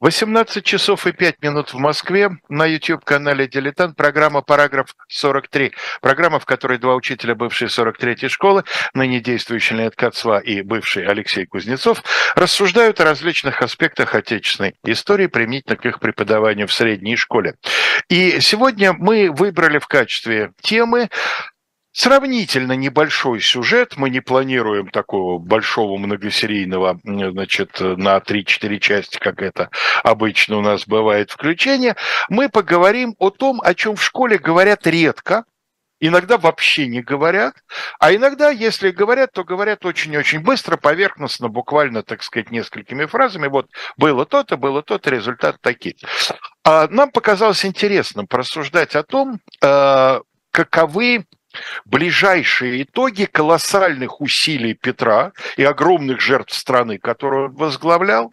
[0.00, 5.72] 18 часов и 5 минут в Москве на YouTube-канале «Дилетант» программа «Параграф 43».
[6.02, 11.46] Программа, в которой два учителя бывшей 43-й школы, ныне действующий Леонид Кацва и бывший Алексей
[11.46, 12.02] Кузнецов,
[12.34, 17.54] рассуждают о различных аспектах отечественной истории применительно к их преподаванию в средней школе.
[18.10, 21.08] И сегодня мы выбрали в качестве темы
[21.98, 29.70] Сравнительно небольшой сюжет, мы не планируем такого большого многосерийного, значит, на 3-4 части, как это
[30.04, 31.96] обычно у нас бывает включение.
[32.28, 35.44] Мы поговорим о том, о чем в школе говорят редко,
[35.98, 37.54] иногда вообще не говорят,
[37.98, 43.46] а иногда, если говорят, то говорят очень-очень быстро, поверхностно, буквально, так сказать, несколькими фразами.
[43.46, 45.96] Вот было то-то, было то-то, результат такие.
[46.62, 50.20] А нам показалось интересным порассуждать о том, э,
[50.50, 51.24] каковы
[51.84, 58.32] ближайшие итоги колоссальных усилий Петра и огромных жертв страны, которую он возглавлял,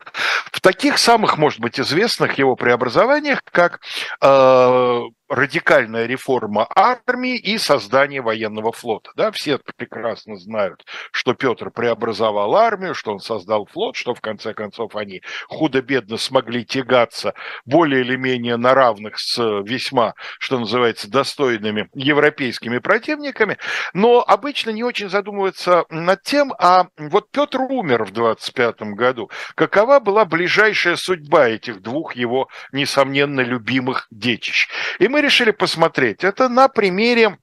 [0.51, 3.81] в таких самых, может быть, известных его преобразованиях, как
[4.21, 5.01] э,
[5.33, 9.11] радикальная реформа армии и создание военного флота.
[9.15, 14.53] Да, все прекрасно знают, что Петр преобразовал армию, что он создал флот, что в конце
[14.53, 17.33] концов они худо-бедно смогли тягаться
[17.65, 23.57] более или менее на равных с весьма, что называется, достойными европейскими противниками,
[23.93, 29.99] но обычно не очень задумываются над тем, а вот Петр умер в 25 году, какова
[29.99, 34.67] была ближайшая судьба этих двух его, несомненно, любимых детищ.
[34.99, 37.37] И мы решили посмотреть это на примере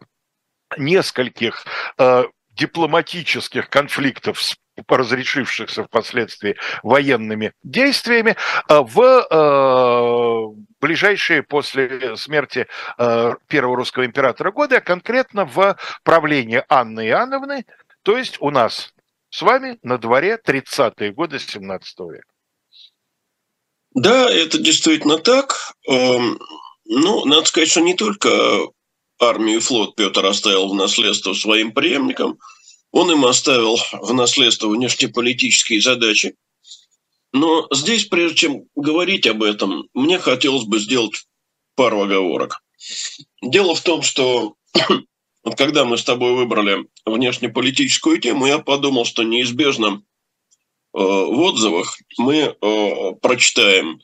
[0.79, 1.65] нескольких
[1.99, 4.57] э, дипломатических конфликтов с
[4.89, 8.37] разрешившихся впоследствии военными действиями
[8.69, 12.67] э, в э, ближайшие после смерти
[12.99, 17.65] э, первого русского императора годы, а конкретно в правлении Анны Иоанновны,
[18.03, 18.95] то есть у нас
[19.31, 22.25] с вами на дворе 30-е годы 17 века.
[23.93, 25.57] Да, это действительно так.
[26.93, 28.29] Ну, надо сказать, что не только
[29.21, 32.41] армию и флот Петр оставил в наследство своим преемникам,
[32.91, 36.35] он им оставил в наследство внешнеполитические задачи.
[37.33, 41.27] Но здесь, прежде чем говорить об этом, мне хотелось бы сделать
[41.77, 42.61] пару оговорок.
[43.41, 44.55] Дело в том, что
[45.45, 50.03] вот когда мы с тобой выбрали внешнеполитическую тему, я подумал, что неизбежно
[50.93, 54.01] э, в отзывах мы э, прочитаем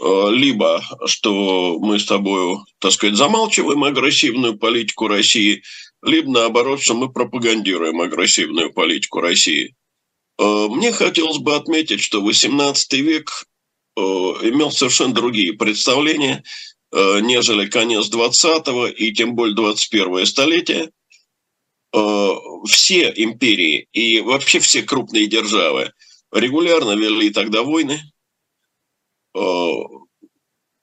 [0.00, 5.62] либо что мы с тобой, так сказать, замалчиваем агрессивную политику России,
[6.02, 9.74] либо наоборот, что мы пропагандируем агрессивную политику России.
[10.38, 13.30] Э, мне хотелось бы отметить, что XVIII век
[13.96, 16.42] э, имел совершенно другие представления,
[16.92, 20.90] нежели конец 20-го и тем более 21 столетие.
[21.92, 25.92] Все империи и вообще все крупные державы
[26.32, 28.15] регулярно вели тогда войны, Э,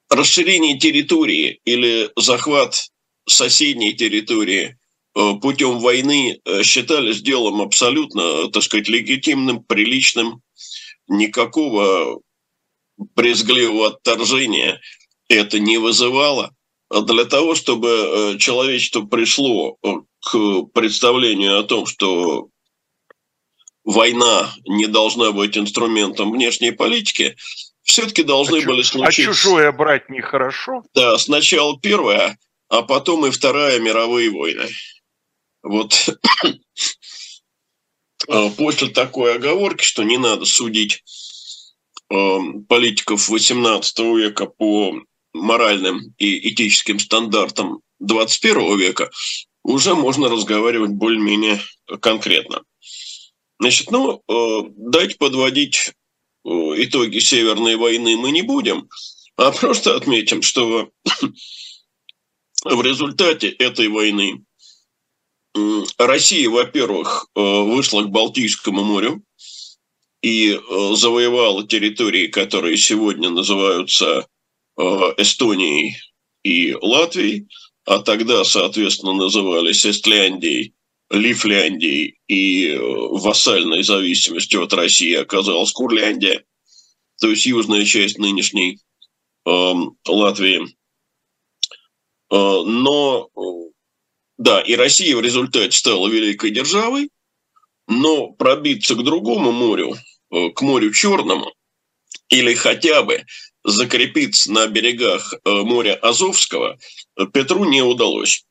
[0.09, 2.89] расширение территории или захват
[3.27, 4.77] соседней территории
[5.15, 10.41] э, путем войны э, считались делом абсолютно, так сказать, легитимным, приличным.
[11.07, 12.21] Никакого
[12.97, 14.79] брезгливого отторжения
[15.29, 16.55] это не вызывало.
[16.89, 19.77] А для того, чтобы человечество пришло
[20.19, 22.49] к представлению о том, что
[23.83, 27.35] война не должна быть инструментом внешней политики,
[27.83, 29.21] все-таки должны а были а случиться...
[29.21, 30.83] А чужое брать нехорошо?
[30.93, 32.37] Да, сначала первая,
[32.69, 34.69] а потом и Вторая мировые войны.
[35.61, 36.17] Вот
[38.27, 41.03] а, после такой оговорки, что не надо судить
[42.09, 44.95] а, политиков XVIII века по
[45.33, 49.11] моральным и этическим стандартам 21 века,
[49.63, 51.61] уже можно разговаривать более-менее
[52.01, 52.63] конкретно.
[53.59, 56.02] Значит, ну, дайте подводить Э,
[56.45, 58.89] итоги Северной войны мы не будем,
[59.37, 60.89] а просто отметим, что
[62.63, 64.43] в результате этой войны
[65.97, 69.23] Россия, во-первых, э, вышла к Балтийскому морю
[70.21, 74.27] и э, завоевала территории, которые сегодня называются
[74.75, 75.97] Эстонией
[76.43, 77.47] и Латвией,
[77.85, 80.73] а тогда, соответственно, назывались Эстляндией
[81.13, 86.43] Лифляндии и э, вассальной зависимостью от России оказалась Курляндия,
[87.21, 88.79] то есть южная часть нынешней
[89.45, 89.73] э,
[90.07, 90.75] Латвии.
[92.31, 93.41] Но, э,
[94.37, 97.09] да, и Россия в результате стала великой державой,
[97.87, 99.95] но пробиться к другому морю,
[100.31, 101.53] э, к морю Черному,
[102.29, 103.23] или хотя бы
[103.63, 106.77] закрепиться на берегах моря Азовского
[107.33, 108.45] Петру не удалось.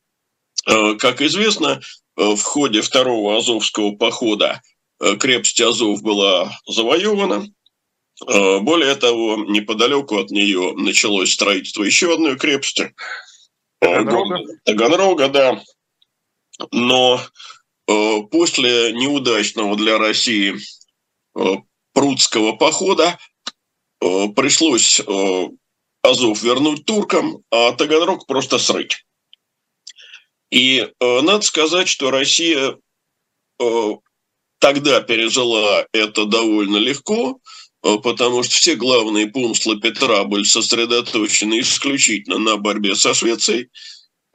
[0.65, 1.81] Как известно,
[2.15, 4.61] в ходе второго Азовского похода
[4.99, 7.47] э, крепость Азов была завоевана,
[8.25, 12.93] Более того, неподалеку от нее началось строительство еще одной крепости.
[13.79, 14.39] Таганрога.
[14.63, 15.63] Таганрога, да.
[16.71, 17.19] Но
[17.85, 20.55] после неудачного для России
[21.93, 23.17] прудского похода
[23.99, 25.01] пришлось
[26.03, 29.05] Азов вернуть туркам, а Таганрог просто срыть.
[30.53, 32.77] И э, надо сказать, что Россия
[33.59, 33.91] э,
[34.59, 37.39] тогда пережила это довольно легко,
[37.81, 43.71] э, потому что все главные помыслы Петра были сосредоточены исключительно на борьбе со Швецией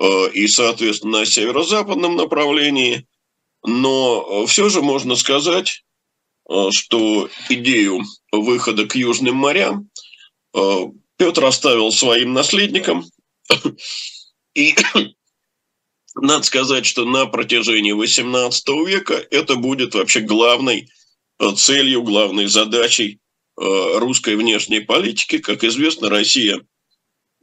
[0.01, 3.07] э, и, соответственно, на северо-западном направлении.
[3.65, 5.85] Но э, все же можно сказать,
[6.51, 9.89] э, что идею выхода к южным морям
[10.53, 10.81] э,
[11.17, 13.05] Петр оставил своим наследникам.
[14.55, 14.75] И
[16.21, 20.89] надо сказать, что на протяжении XVIII века это будет вообще главной
[21.39, 23.21] э, целью, главной задачей
[23.57, 25.39] э, русской внешней политики.
[25.39, 26.61] Как известно, Россия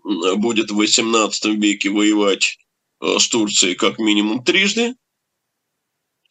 [0.04, 2.58] будет в XVIII веке воевать
[3.02, 4.96] э, с Турцией как минимум трижды.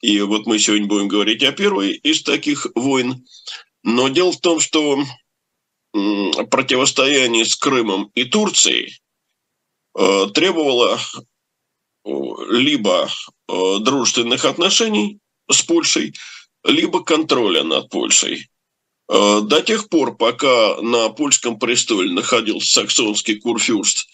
[0.00, 3.24] И вот мы сегодня будем говорить о первой из таких войн.
[3.82, 5.02] Но дело в том, что
[6.50, 8.98] противостояние с Крымом и Турцией
[9.94, 10.98] требовало
[12.04, 13.08] либо
[13.48, 15.18] э, дружественных отношений
[15.50, 16.14] с Польшей,
[16.64, 18.48] либо контроля над Польшей.
[19.06, 24.08] До тех пор, пока на польском престоле находился саксонский курфюрст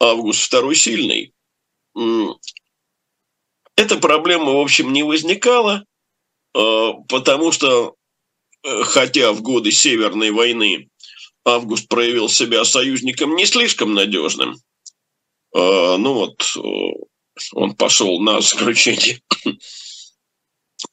[0.00, 1.34] Август II Сильный,
[3.76, 5.84] эта проблема, в общем, не возникала,
[6.54, 7.94] потому что,
[8.62, 10.88] хотя в годы Северной войны
[11.44, 14.56] Август проявил себя союзником не слишком надежным.
[15.52, 16.56] Ну вот,
[17.52, 19.20] он пошел на заключение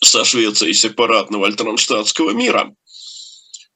[0.04, 2.74] со Швецией сепаратного альтранштадтского мира.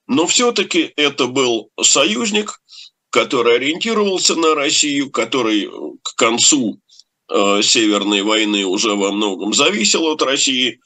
[0.07, 2.62] Но все-таки это был союзник,
[3.10, 5.69] который ориентировался на Россию, который
[6.01, 6.80] к концу
[7.30, 10.80] э, Северной войны уже во многом зависел от России.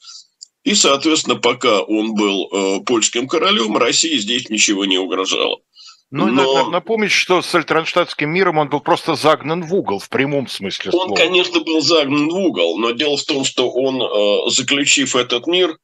[0.62, 5.60] И, соответственно, пока он был э, польским королем, России здесь ничего не угрожало.
[6.10, 6.70] Ну, Но...
[6.70, 11.10] напомнить, что с Альтранштадтским миром он был просто загнан в угол, в прямом смысле слова.
[11.10, 15.46] Он, конечно, был загнан в угол, но дело в том, что он, э, заключив этот
[15.46, 15.76] мир,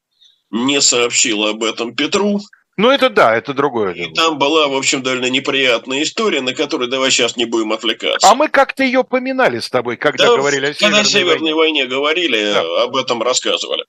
[0.51, 2.41] не сообщил об этом Петру.
[2.77, 4.09] Ну, это да, это другое дело.
[4.09, 8.29] И там была, в общем, довольно неприятная история, на которую давай сейчас не будем отвлекаться.
[8.29, 11.53] А мы как-то ее поминали с тобой, когда да, говорили о Северной Когда о Северной
[11.53, 12.85] войне, войне говорили, да.
[12.85, 13.85] об этом рассказывали.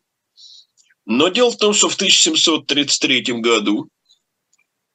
[1.05, 3.89] Но дело в том, что в 1733 году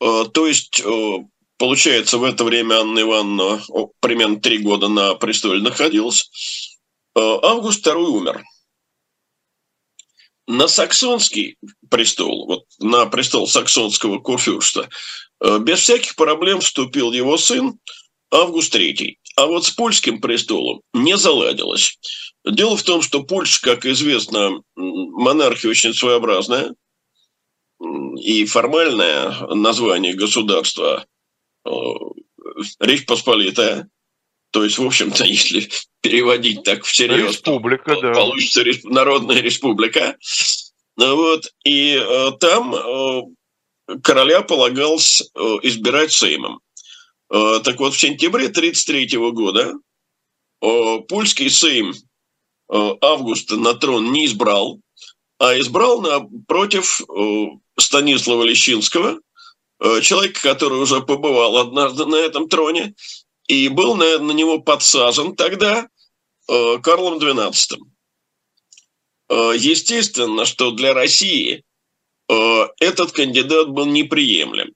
[0.01, 1.19] то есть, э,
[1.59, 3.63] получается, в это время Анна Ивановна
[4.01, 6.79] примерно три года на престоле находилась.
[7.15, 8.43] Э, Август II умер.
[10.47, 11.59] На саксонский
[11.91, 14.89] престол, вот на престол саксонского курфюрста,
[15.61, 17.79] без всяких проблем вступил его сын
[18.33, 19.17] Август III.
[19.37, 21.99] А вот с польским престолом не заладилось.
[22.45, 26.75] Дело в том, что Польша, как известно, монархия очень своеобразная–
[27.81, 31.07] и формальное название государства
[31.65, 31.71] э,
[32.81, 33.89] Речь Посполитая.
[34.51, 35.69] То есть, в общем-то, если
[36.01, 38.13] переводить так всерьез, Республика, то да.
[38.13, 40.17] получится Народная Республика.
[40.97, 41.53] Вот.
[41.65, 43.23] И э, там э,
[44.03, 46.61] короля полагалось э, избирать Сеймом.
[47.33, 49.75] Э, так вот, в сентябре 1933 года
[50.63, 54.81] э, польский Сейм э, Августа на трон не избрал,
[55.41, 57.47] а избрал напротив э,
[57.79, 59.21] Станислава Лещинского,
[59.81, 62.95] э, человека, который уже побывал однажды на этом троне,
[63.49, 65.89] и был на, на него подсажен тогда
[66.47, 67.79] э, Карлом XII.
[69.57, 71.63] Естественно, что для России
[72.27, 74.73] этот кандидат был неприемлем.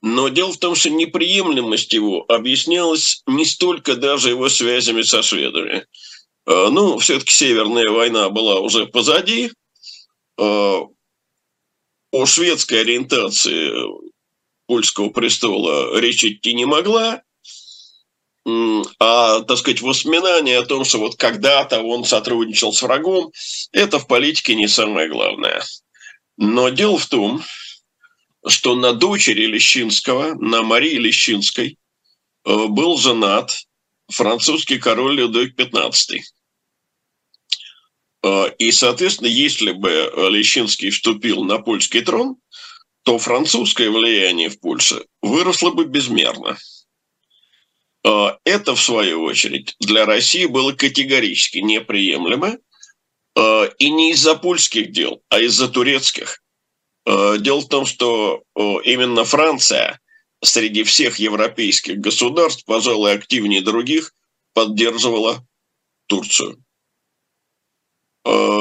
[0.00, 5.86] Но дело в том, что неприемлемость его объяснялась не столько даже его связями со шведами.
[6.46, 9.50] Ну, все-таки Северная война была уже позади,
[10.38, 13.72] о шведской ориентации
[14.66, 17.22] польского престола речь идти не могла,
[18.98, 23.30] а, так сказать, воспоминания о том, что вот когда-то он сотрудничал с врагом,
[23.72, 25.62] это в политике не самое главное.
[26.36, 27.42] Но дело в том,
[28.46, 31.76] что на дочери Лещинского, на Марии Лещинской,
[32.44, 33.54] э, был женат
[34.10, 36.20] французский король Людовик XV.
[38.22, 42.36] А, и, соответственно, если бы Лещинский вступил на польский трон,
[43.02, 46.56] то французское влияние в Польше выросло бы безмерно.
[48.04, 52.58] А, это, в свою очередь, для России было категорически неприемлемо.
[53.78, 56.42] И не из-за польских дел, а из-за турецких.
[57.06, 60.00] Дело в том, что именно Франция
[60.42, 64.12] среди всех европейских государств, пожалуй, активнее других,
[64.54, 65.46] поддерживала
[66.06, 66.64] Турцию.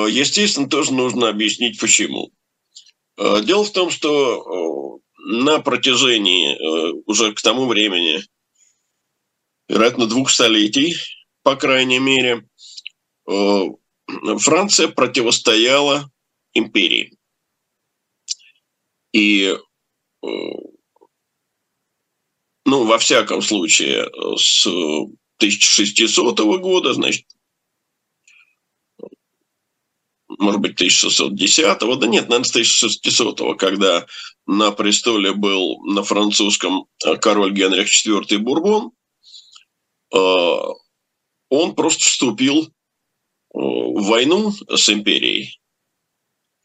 [0.09, 2.31] Естественно, тоже нужно объяснить, почему.
[3.17, 6.57] Дело в том, что на протяжении
[7.05, 8.21] уже к тому времени,
[9.67, 10.95] вероятно, двух столетий,
[11.43, 12.47] по крайней мере,
[14.37, 16.09] Франция противостояла
[16.53, 17.17] империи.
[19.11, 19.55] И,
[20.23, 20.27] э,
[22.65, 24.65] ну, во всяком случае, с
[25.37, 27.25] 1600 года, значит,
[30.37, 34.05] может быть, 1610-го, да нет, наверное, с 1600 когда
[34.45, 36.85] на престоле был на французском
[37.21, 38.91] король Генрих IV Бурбон,
[40.13, 40.17] э,
[41.49, 42.71] он просто вступил
[43.53, 45.59] в войну с империей.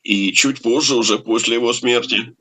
[0.02, 2.34] И чуть позже, уже после его смерти,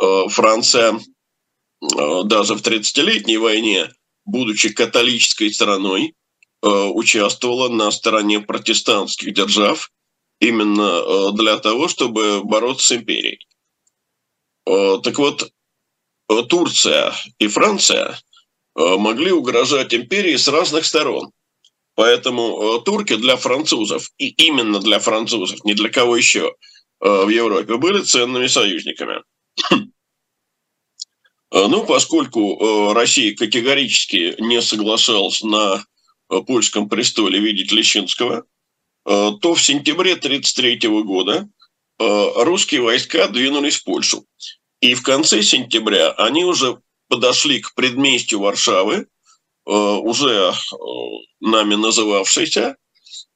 [0.00, 3.90] э, Франция э, даже в 30-летней войне,
[4.24, 6.14] будучи католической страной,
[6.62, 9.90] э, участвовала на стороне протестантских держав
[10.40, 13.46] именно для того, чтобы бороться с империей.
[14.64, 15.50] Так вот,
[16.48, 18.18] Турция и Франция
[18.74, 21.30] могли угрожать империи с разных сторон–
[21.94, 26.54] Поэтому э, турки для французов, и именно для французов, не для кого еще
[27.00, 29.22] э, в Европе, были ценными союзниками.
[31.52, 35.84] Э, ну, поскольку Россия категорически не соглашалась на
[36.48, 38.44] польском престоле видеть Лещинского,
[39.04, 41.48] то в сентябре 1933 года
[41.98, 44.24] русские войска двинулись в Польшу.
[44.80, 49.06] И в конце сентября они уже подошли к предместью Варшавы,
[49.66, 50.54] Э, уже э,
[51.40, 52.76] нами называвшейся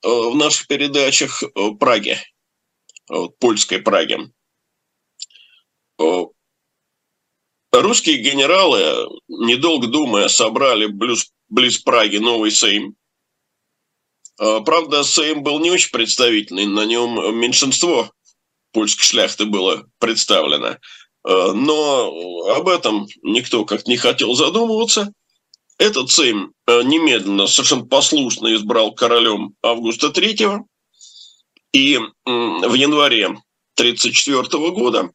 [0.03, 1.43] э, в наших передачах
[1.81, 2.23] Праге,
[3.39, 4.31] польской Праге.
[7.73, 12.95] Русские генералы, недолго думая, собрали близ, близ Праги новый Сейм.
[14.39, 18.11] Правда, Сейм был не очень представительный, на нем меньшинство
[18.73, 20.77] польской шляхты было представлено.
[21.25, 25.13] Но об этом никто как не хотел задумываться–
[25.79, 30.65] этот Сейм э, немедленно, совершенно послушно избрал королем Августа III.
[31.73, 35.11] И в январе 1934 года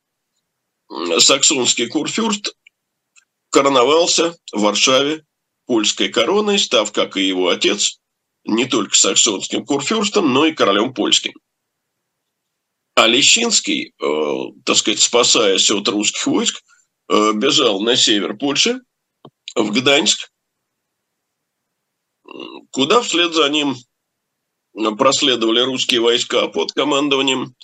[1.20, 2.56] саксонский курфюрст
[3.50, 5.26] короновался в Варшаве
[5.66, 8.00] польской короной, став, как и его отец,
[8.46, 11.34] не только саксонским курфюрстом, но и королем польским.
[12.96, 16.62] А Лещинский, э, так сказать, спасаясь от русских войск,
[17.10, 18.80] э, бежал на север Польши,
[19.56, 20.32] в Гданьск,
[22.72, 23.76] куда вслед за ним
[24.98, 27.56] проследовали русские войска под командованием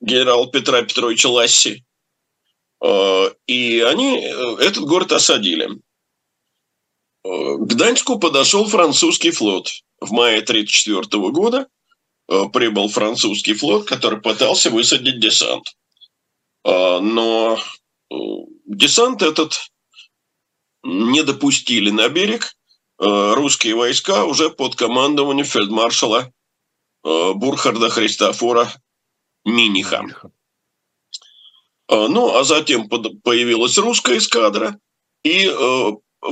[0.00, 1.84] генерала Петра Петровича Ласси.
[2.82, 5.68] А, и они э, этот город осадили.
[7.26, 9.70] А, к Гданьску подошел французский флот.
[10.00, 11.68] В мае 1934 года
[12.28, 15.76] а, прибыл французский флот, который пытался высадить десант.
[16.64, 17.60] Но
[18.10, 18.14] э,
[18.66, 19.70] десант этот
[20.82, 22.56] не допустили на берег,
[22.98, 26.32] Э, русские войска уже под командованием фельдмаршала
[27.04, 28.72] э, Бурхарда Христофора
[29.44, 30.02] Миниха.
[31.88, 34.80] Э, ну, а затем появилась русская эскадра,
[35.24, 35.46] и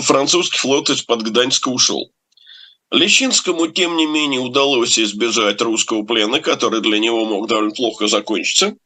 [0.00, 2.10] французский флот из-под Гданьска ушел.
[2.90, 8.76] Лещинскому, тем не менее, удалось избежать русского плена, который для него мог довольно плохо закончиться.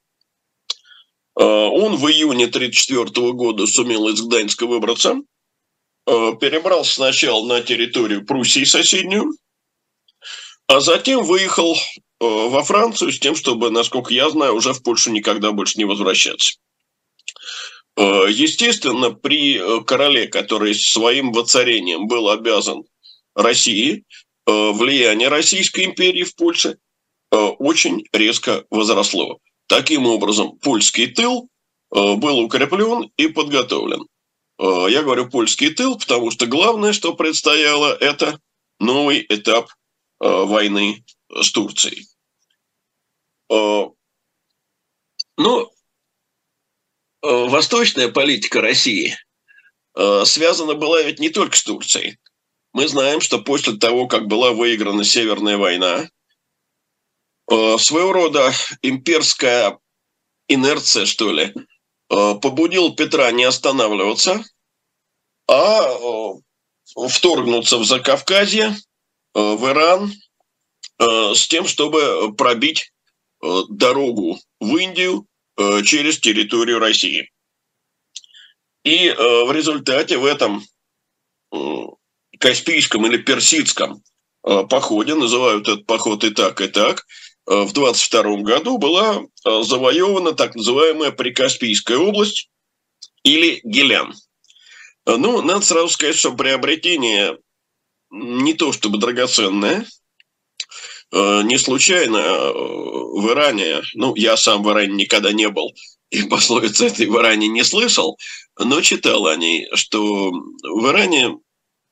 [1.35, 5.17] Он в июне 1934 года сумел из Гданьска выбраться–
[6.09, 9.37] Э, перебрался сначала на территорию Пруссии соседнюю,
[10.67, 11.79] а затем выехал э,
[12.21, 16.57] во Францию с тем, чтобы, насколько я знаю, уже в Польшу никогда больше не возвращаться.
[17.99, 22.85] Э, естественно, при короле, который своим воцарением был обязан
[23.35, 24.05] России,
[24.47, 26.79] влияние Российской империи в Польше
[27.31, 29.39] очень резко возросло.
[29.67, 31.51] Таким образом, польский тыл
[31.91, 34.07] был укреплен и подготовлен.
[34.59, 38.41] Э, я говорю польский тыл, потому что главное, что предстояло, это
[38.81, 39.71] новый этап
[40.21, 42.07] э, войны с Турцией.
[43.51, 43.85] Э,
[45.37, 45.71] ну,
[47.23, 49.17] восточная политика России
[50.25, 52.19] связана была ведь не только с Турцией.
[52.73, 56.09] Мы знаем, что после того, как была выиграна Северная война,
[57.49, 59.79] своего рода имперская
[60.49, 61.53] инерция, что ли,
[62.11, 64.43] Э, побудил Петра не останавливаться,
[65.47, 68.75] а э, вторгнуться в Закавказье,
[69.35, 70.13] э, в Иран,
[71.01, 72.93] с тем, чтобы пробить
[73.41, 75.29] дорогу в Индию
[75.85, 77.31] через территорию России.
[78.85, 80.63] И в результате в этом
[82.39, 84.03] Каспийском или Персидском
[84.43, 87.05] походе, называют этот поход и так, и так,
[87.45, 92.51] в 22 году была завоевана так называемая Прикаспийская область
[93.25, 94.15] или Гелян.
[95.07, 97.39] Ну, надо сразу сказать, что приобретение
[98.11, 99.87] не то чтобы драгоценное,
[101.13, 102.21] не случайно
[102.53, 105.75] в Иране, ну, я сам в Иране никогда не был,
[106.11, 108.19] и пословицы этой в Иране не слышал,
[108.59, 111.39] но читал о ней, что в Иране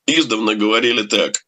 [0.06, 1.44] издавна говорили так,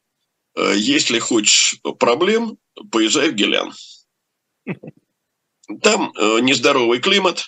[0.57, 2.59] если хочешь проблем,
[2.91, 3.73] поезжай в Гелян.
[5.83, 7.45] Там нездоровый климат,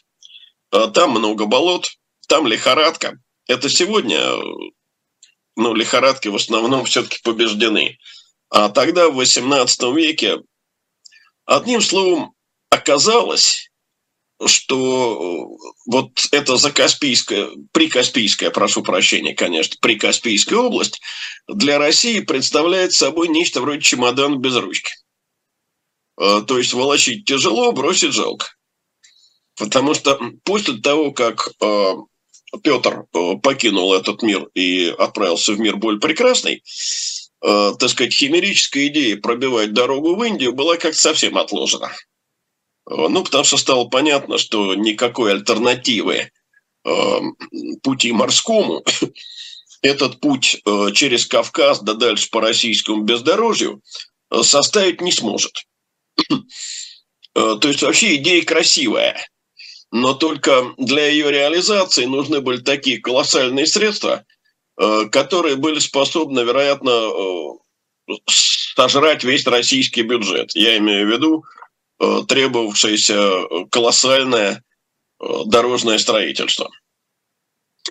[0.71, 1.91] там много болот,
[2.29, 3.19] там лихорадка.
[3.47, 4.21] Это сегодня,
[5.57, 7.99] ну, лихорадки в основном все-таки побеждены.
[8.50, 10.38] А тогда, в 18 веке,
[11.45, 12.35] одним словом,
[12.69, 13.71] оказалось,
[14.47, 21.00] что вот эта закаспийская, прикаспийская, прошу прощения, конечно, прикаспийская область
[21.47, 24.92] для России представляет собой нечто вроде чемодана без ручки.
[26.16, 28.47] А, то есть волочить тяжело, бросить жалко.
[29.57, 31.97] Потому что после того, как а,
[32.62, 36.62] Петр э, покинул этот мир и отправился в мир более прекрасный,
[37.43, 41.93] э, так сказать, химерическая идея пробивать дорогу в Индию была как-то совсем отложена.
[42.89, 46.31] Э, ну, потому что стало понятно, что никакой альтернативы
[47.83, 48.83] пути морскому,
[49.83, 50.63] этот путь
[50.95, 53.83] через Кавказ да дальше по российскому бездорожью
[54.43, 55.53] составить не сможет.
[57.35, 59.23] То есть вообще идея красивая–
[59.91, 64.25] но только для ее реализации нужны были такие колоссальные средства, э,
[65.11, 70.51] которые были способны, вероятно, э, сожрать весь российский бюджет.
[70.55, 71.45] Я имею в виду
[72.01, 74.65] э, требовавшееся колоссальное
[75.19, 76.71] дорожное строительство.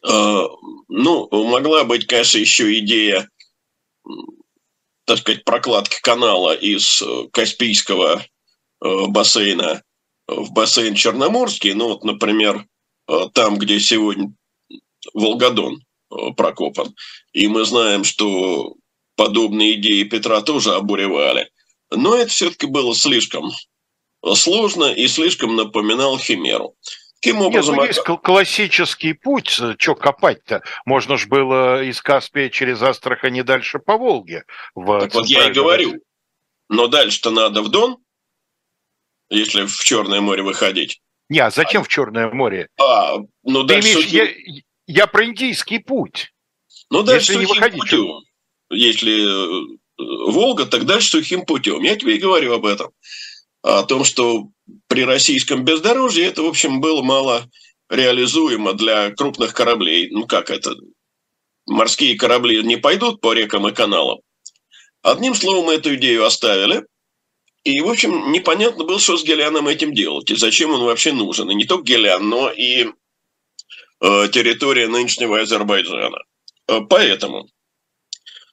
[0.02, 3.30] Ну, могла быть, конечно, еще идея,
[5.06, 8.26] так сказать, прокладки канала из Каспийского
[8.82, 9.84] бассейна
[10.30, 12.66] в бассейн Черноморский, ну вот, например,
[13.08, 14.34] э, там, где сегодня
[15.14, 15.80] Волгодон э,
[16.36, 16.96] прокопан,
[17.34, 18.76] и мы знаем, что
[19.16, 21.50] подобные идеи Петра тоже обуревали.
[21.92, 23.52] Но это все-таки было слишком
[24.36, 26.76] сложно и слишком напоминал Химеру.
[27.22, 27.76] Каким образом...
[27.76, 30.64] Нет, ну, есть классический путь, что копать-то?
[30.86, 34.46] Можно же было из Каспия через Астрахань и дальше по Волге.
[34.74, 35.96] В так вот я и говорю.
[36.70, 37.98] Но дальше-то надо в Дон,
[39.30, 41.02] если в Черное море выходить.
[41.28, 42.70] Не, а зачем а, в Черное море?
[42.80, 44.26] А, ну Ты имеешь, сухим...
[44.26, 46.34] я, я про индийский путь.
[46.90, 48.22] Ну дальше если сухим не путем.
[48.72, 49.78] Если э,
[50.32, 51.84] Волга, так дальше сухим путем.
[51.84, 52.92] Я тебе и говорю об этом.
[53.62, 54.50] О том, что
[54.88, 57.48] при российском бездорожье это, в общем, было мало
[57.90, 60.10] реализуемо для крупных кораблей.
[60.10, 60.76] Ну как это?
[61.68, 64.20] Морские корабли не пойдут по рекам и каналам.
[65.04, 66.86] Одним словом, эту идею оставили–
[67.66, 71.52] и, в общем, непонятно было, что с Геляном этим делать, и зачем он вообще нужен.
[71.52, 72.88] И не только Гелян, но и
[74.02, 76.20] э, территория нынешнего Азербайджана.
[76.68, 77.48] Э, поэтому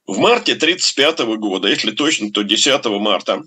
[0.06, 3.42] в марте 1935 года, если точно, то 10 марта,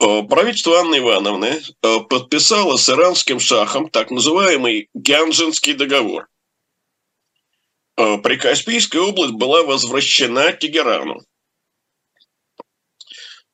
[0.00, 1.60] э, правительство Анны Ивановны
[2.08, 6.28] подписало с иранским шахом так называемый Гянжинский договор.
[7.96, 11.20] Прикаспийская область была возвращена Тегерану.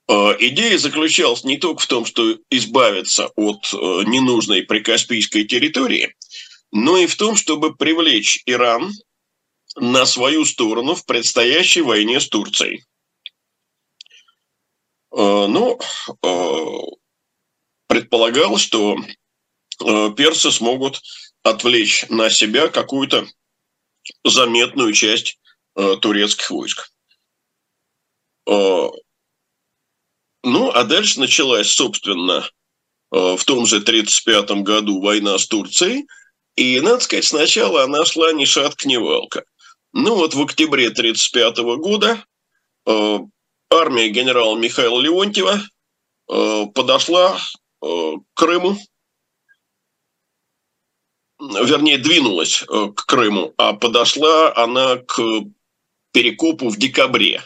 [0.09, 6.15] Идея заключалась не только в том, что избавиться от ненужной прикаспийской территории,
[6.72, 8.92] но и в том, чтобы привлечь Иран
[9.76, 12.85] на свою сторону в предстоящей войне с Турцией.
[15.12, 15.79] Э, ну,
[17.87, 18.96] предполагалось, что
[19.79, 21.02] персы смогут
[21.42, 23.26] отвлечь на себя какую-то
[24.24, 25.38] заметную часть
[25.74, 26.90] турецких войск.
[30.48, 32.48] Ну, а дальше началась, собственно,
[33.12, 36.07] э, в том же 1935 году война с Турцией.
[36.57, 39.45] И, надо сказать, сначала она шла ни шатка, ни валка.
[39.92, 42.25] Ну вот в октябре 1935 года
[42.87, 43.19] э,
[43.71, 45.61] армия генерала Михаила Леонтьева
[46.31, 47.38] э, подошла
[47.81, 48.79] к Крыму,
[51.38, 55.21] вернее, двинулась к Крыму, а подошла она к
[56.12, 57.42] Перекопу в декабре.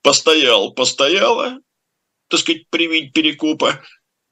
[0.00, 1.58] Постоял, постояла,
[2.28, 3.82] так сказать, при виде перекупа,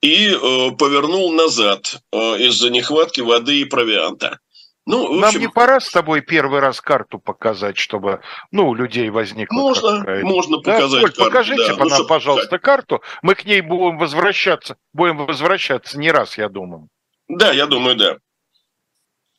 [0.03, 4.39] и э, повернул назад э, из-за нехватки воды и провианта.
[4.87, 9.11] Ну, Нам общем, не пора с тобой первый раз карту показать, чтобы ну, у людей
[9.11, 11.09] возникла Можно, можно показать да?
[11.09, 11.25] карту.
[11.25, 11.77] Покажите да.
[11.77, 12.63] нам, ну, пожалуйста, как?
[12.63, 13.03] карту.
[13.23, 14.77] Мы к ней будем возвращаться.
[14.93, 16.89] Будем возвращаться не раз, я думаю.
[17.29, 18.17] Да, я думаю, да.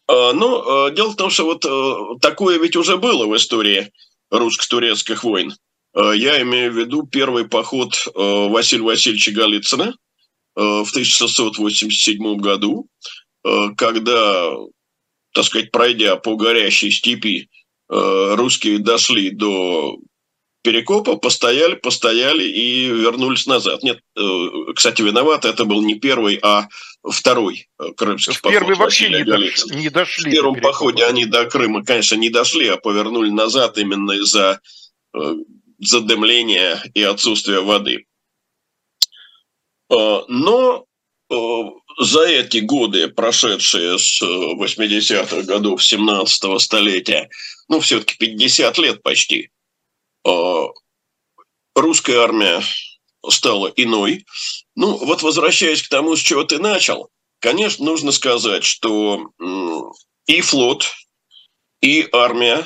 [0.08, 3.92] А, ну, а, дело в том, что вот а, такое ведь уже было в истории
[4.30, 5.54] русско-турецких войн.
[5.94, 9.94] Я имею в виду первый поход Василия Васильевича Голицына
[10.56, 12.88] в 1687 году,
[13.78, 14.52] когда
[15.34, 17.50] так сказать, пройдя по горящей степи,
[17.90, 19.98] э, русские дошли до
[20.64, 23.82] Перекопа, постояли, постояли и вернулись назад.
[23.82, 26.68] Нет, э, кстати, виноват, это был не первый, а
[27.04, 28.60] второй э, крымский в поход.
[28.60, 30.30] Первый вообще не, дош, не дошли.
[30.30, 34.62] В первом походе они до Крыма, конечно, не дошли, а повернули назад именно из-за
[35.80, 38.06] задымления и отсутствия воды.
[39.92, 40.86] Но
[42.00, 47.30] за эти годы, прошедшие с 80-х э, годов 17-го столетия,
[47.68, 49.50] ну, все-таки 50 лет почти,
[50.26, 50.64] э,
[51.76, 52.62] русская армия
[53.30, 54.26] стала иной.
[54.76, 59.32] Ну, вот возвращаясь к тому, с чего ты начал, конечно, нужно сказать, что
[60.26, 60.92] и флот,
[61.82, 62.66] и армия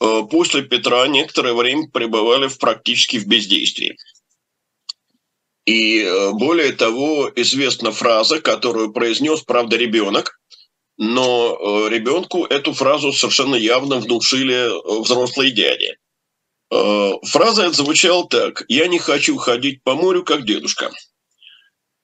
[0.00, 3.96] э, после Петра некоторое время пребывали в практически в бездействии.
[5.68, 10.40] И э, более того, известна фраза, которую произнес, правда, ребенок,
[10.96, 15.98] но э, ребенку эту фразу совершенно явно внушили э, взрослые дяди.
[16.70, 20.90] Фраза эта звучала так «Я не хочу ходить по морю, как дедушка».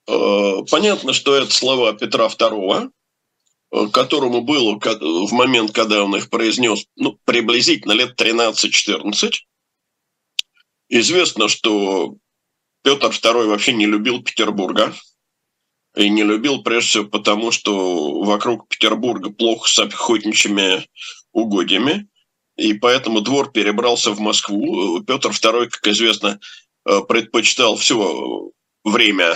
[0.07, 2.89] Понятно, что это слова Петра II,
[3.91, 9.33] которому было в момент, когда он их произнес, ну, приблизительно лет 13-14.
[10.89, 12.15] Известно, что
[12.85, 14.93] Петр II вообще не любил Петербурга.
[15.97, 20.87] И не любил прежде всего потому, что вокруг Петербурга плохо с охотничьими
[21.31, 22.07] угодьями.
[22.57, 25.01] И поэтому двор перебрался в Москву.
[25.01, 26.39] Петр II, как известно,
[26.85, 28.51] э, предпочитал все
[28.83, 29.35] время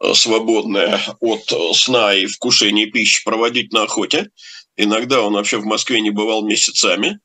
[0.00, 4.28] э, свободное от сна и вкушения пищи проводить на охоте.
[4.76, 7.20] Иногда он вообще в Москве не бывал месяцами.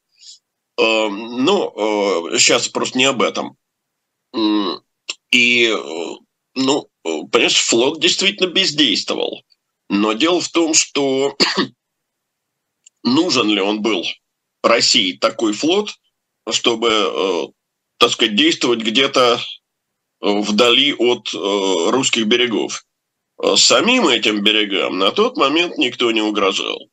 [0.80, 3.58] Э, но сейчас просто не об этом.
[5.38, 6.15] И, э,
[6.56, 9.43] ну, понимаешь, флот действительно бездействовал.
[9.88, 11.38] Но дело в том, что
[13.04, 14.04] нужен ли он был
[14.63, 15.91] России такой флот,
[16.50, 17.43] чтобы, э,
[18.00, 22.84] так сказать, действовать где-то э, вдали от русских берегов.
[23.56, 26.89] Самим этим берегам на тот момент никто не угрожал.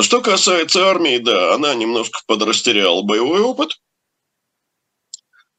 [0.00, 3.83] Что касается армии, да, она немножко подрастеряла боевой опыт, Э,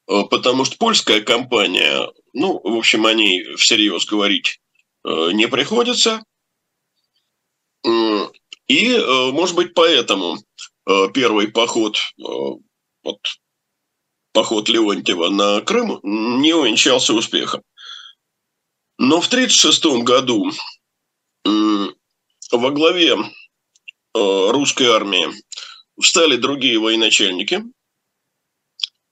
[0.06, 4.60] потому что польская компания, ну, в общем, о ней всерьез говорить
[5.04, 6.22] э, не приходится.
[7.84, 10.38] И, э, может быть, поэтому
[11.14, 13.18] первый поход, вот,
[14.32, 17.62] поход Леонтьева на Крым не увенчался успехом.
[18.96, 20.52] Но в 1936 году
[22.52, 23.16] во главе
[24.14, 25.26] русской армии
[26.00, 27.64] встали другие военачальники–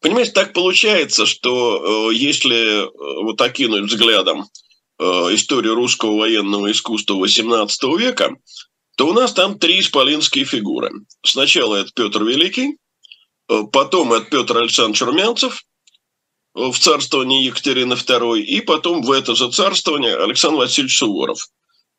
[0.04, 2.90] Понимаете, так получается, что э, если э,
[3.22, 4.44] вот окинуть взглядом
[4.98, 8.36] э, историю русского военного искусства XVIII века,
[8.98, 10.90] то у нас там три исполинские фигуры.
[11.24, 12.76] Сначала это Петр Великий,
[13.72, 15.62] потом это Петр Александрович Румянцев
[16.52, 21.48] в царствовании Екатерины II, и потом в это же царствование Александр Васильевич Суворов.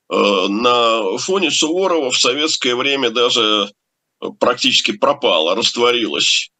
[0.09, 3.71] На фоне Суворова в советское время даже
[4.39, 6.51] практически пропала, растворилась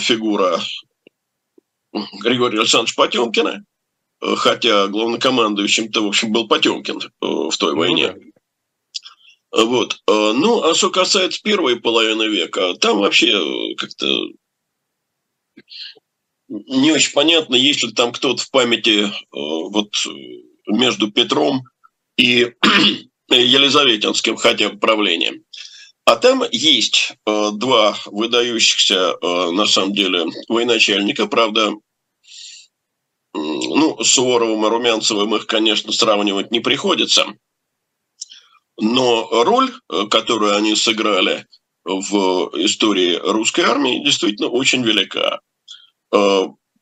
[0.00, 0.60] фигура
[2.22, 3.64] Григория Александровича Потемкина,
[4.20, 8.14] э, хотя главнокомандующим-то, в общем, был Потемкин э, в той ну войне.
[9.52, 10.00] Вот.
[10.08, 13.32] Ну, а что касается первой половины века, там вообще
[13.76, 14.06] как-то
[16.48, 19.94] не очень понятно, есть ли там кто-то в памяти вот
[20.66, 21.62] между Петром
[22.16, 22.52] и
[23.30, 25.44] Елизаветинским хотя бы правлением.
[26.06, 31.26] А там есть э, два выдающихся, э, на самом деле, военачальника.
[31.26, 31.72] Правда,
[33.32, 37.26] ну, с Суворовым и Румянцевым их, конечно, сравнивать не приходится.
[38.78, 41.46] Но роль, э, которую они сыграли
[41.84, 45.40] в истории русской армии, действительно очень велика.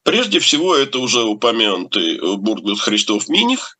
[0.04, 3.78] Прежде всего, это уже упомянутый Бургас Христов Миних,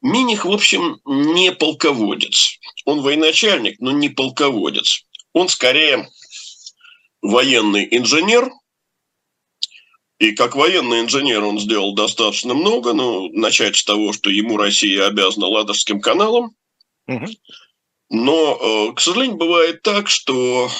[0.00, 2.58] Миних, в общем, не полководец.
[2.84, 5.04] Он военачальник, но не полководец.
[5.32, 6.08] Он скорее
[7.22, 8.50] военный инженер.
[10.18, 12.92] И как военный инженер он сделал достаточно много.
[12.92, 16.54] Ну, начать с того, что ему Россия обязана Ладожским каналом.
[17.06, 17.26] Угу.
[18.10, 20.70] Но, к сожалению, бывает так, что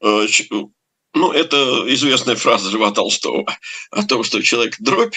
[0.00, 3.46] ну, это известная фраза Льва Толстого
[3.90, 5.14] о том, что человек дробь,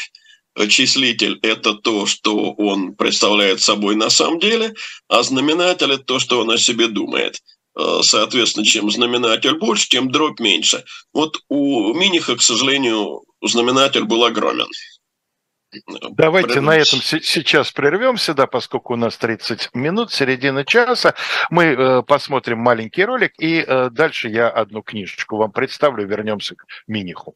[0.68, 4.74] числитель– это то, что он представляет собой на самом деле,
[5.08, 7.40] а знаменатель– это то, что он о себе думает.
[7.78, 10.84] Э, соответственно, чем знаменатель больше, тем дробь меньше.
[11.14, 14.68] Вот у Миниха, к сожалению, знаменатель был огромен.
[16.12, 16.62] Давайте Прервемся.
[16.62, 21.14] на этом сейчас прервемся, да, поскольку у нас 30 минут, середина часа.
[21.50, 26.66] Мы э, посмотрим маленький ролик, и э, дальше я одну книжечку вам представлю, вернемся к
[26.88, 27.36] Миниху.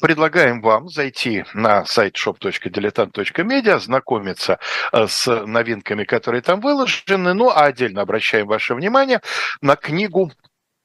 [0.00, 4.58] Предлагаем вам зайти на сайт shop.diletant.media, ознакомиться
[4.92, 9.20] э, с новинками, которые там выложены, ну а отдельно обращаем ваше внимание
[9.60, 10.32] на книгу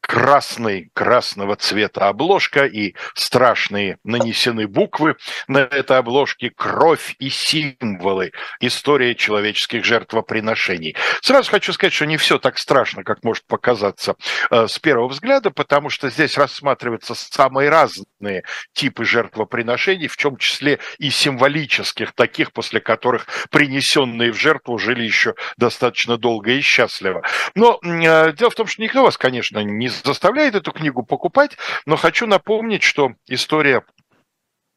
[0.02, 5.16] красный, красного цвета обложка и страшные нанесены буквы
[5.48, 10.96] на этой обложке, кровь и символы, история человеческих жертвоприношений.
[11.22, 14.16] Сразу хочу сказать, что не все так страшно, как может показаться
[14.50, 20.80] э, с первого взгляда, потому что здесь рассматриваются самые разные типы жертвоприношений, в том числе
[20.98, 27.22] и символических, таких, после которых принесенные в жертву жили еще достаточно долго и счастливо.
[27.56, 31.96] Но э, дело в том, что никто вас, конечно, не заставляет эту книгу покупать, но
[31.96, 33.84] хочу напомнить, что история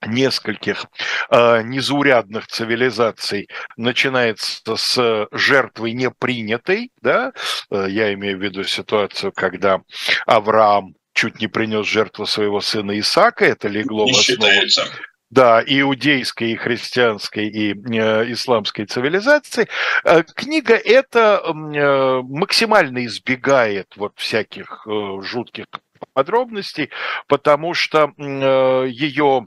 [0.07, 0.87] нескольких
[1.31, 7.33] э, незаурядных цивилизаций начинается с жертвы непринятой, да,
[7.71, 9.81] э, я имею в виду ситуацию, когда
[10.27, 14.43] Авраам чуть не принес жертву своего сына Исаака, это легло не в основу.
[14.43, 14.87] Считается
[15.31, 19.69] да, иудейской, и христианской, и э, исламской цивилизации.
[20.05, 25.67] Э, книга эта э, максимально избегает вот всяких э, жутких
[26.13, 26.91] подробностей,
[27.27, 29.47] потому что э, ее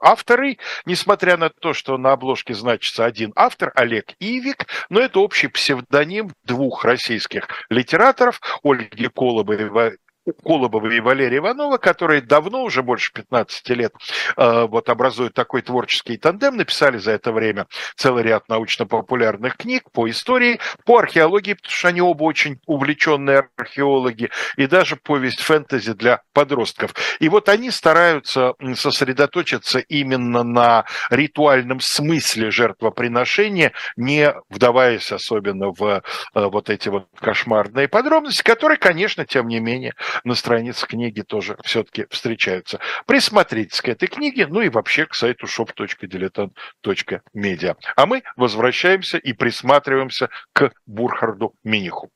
[0.00, 5.48] авторы, несмотря на то, что на обложке значится один автор, Олег Ивик, но это общий
[5.48, 9.98] псевдоним двух российских литераторов, Ольги Колобовой
[10.32, 13.94] Колобова и Валерия Иванова, которые давно, уже больше 15 лет,
[14.36, 20.08] э, вот образуют такой творческий тандем, написали за это время целый ряд научно-популярных книг по
[20.08, 26.22] истории, по археологии, потому что они оба очень увлеченные археологи, и даже повесть фэнтези для
[26.32, 26.94] подростков.
[27.20, 36.00] И вот они стараются сосредоточиться именно на ритуальном смысле жертвоприношения, не вдаваясь особенно в э,
[36.34, 42.04] вот эти вот кошмарные подробности, которые, конечно, тем не менее, на страницах книги тоже все-таки
[42.10, 42.80] встречаются.
[43.06, 47.76] Присмотритесь к этой книге, ну и вообще к сайту shop.diletant.media.
[47.96, 52.10] А мы возвращаемся и присматриваемся к Бурхарду Миниху.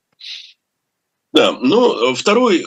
[1.32, 2.64] Да, ну, второй э,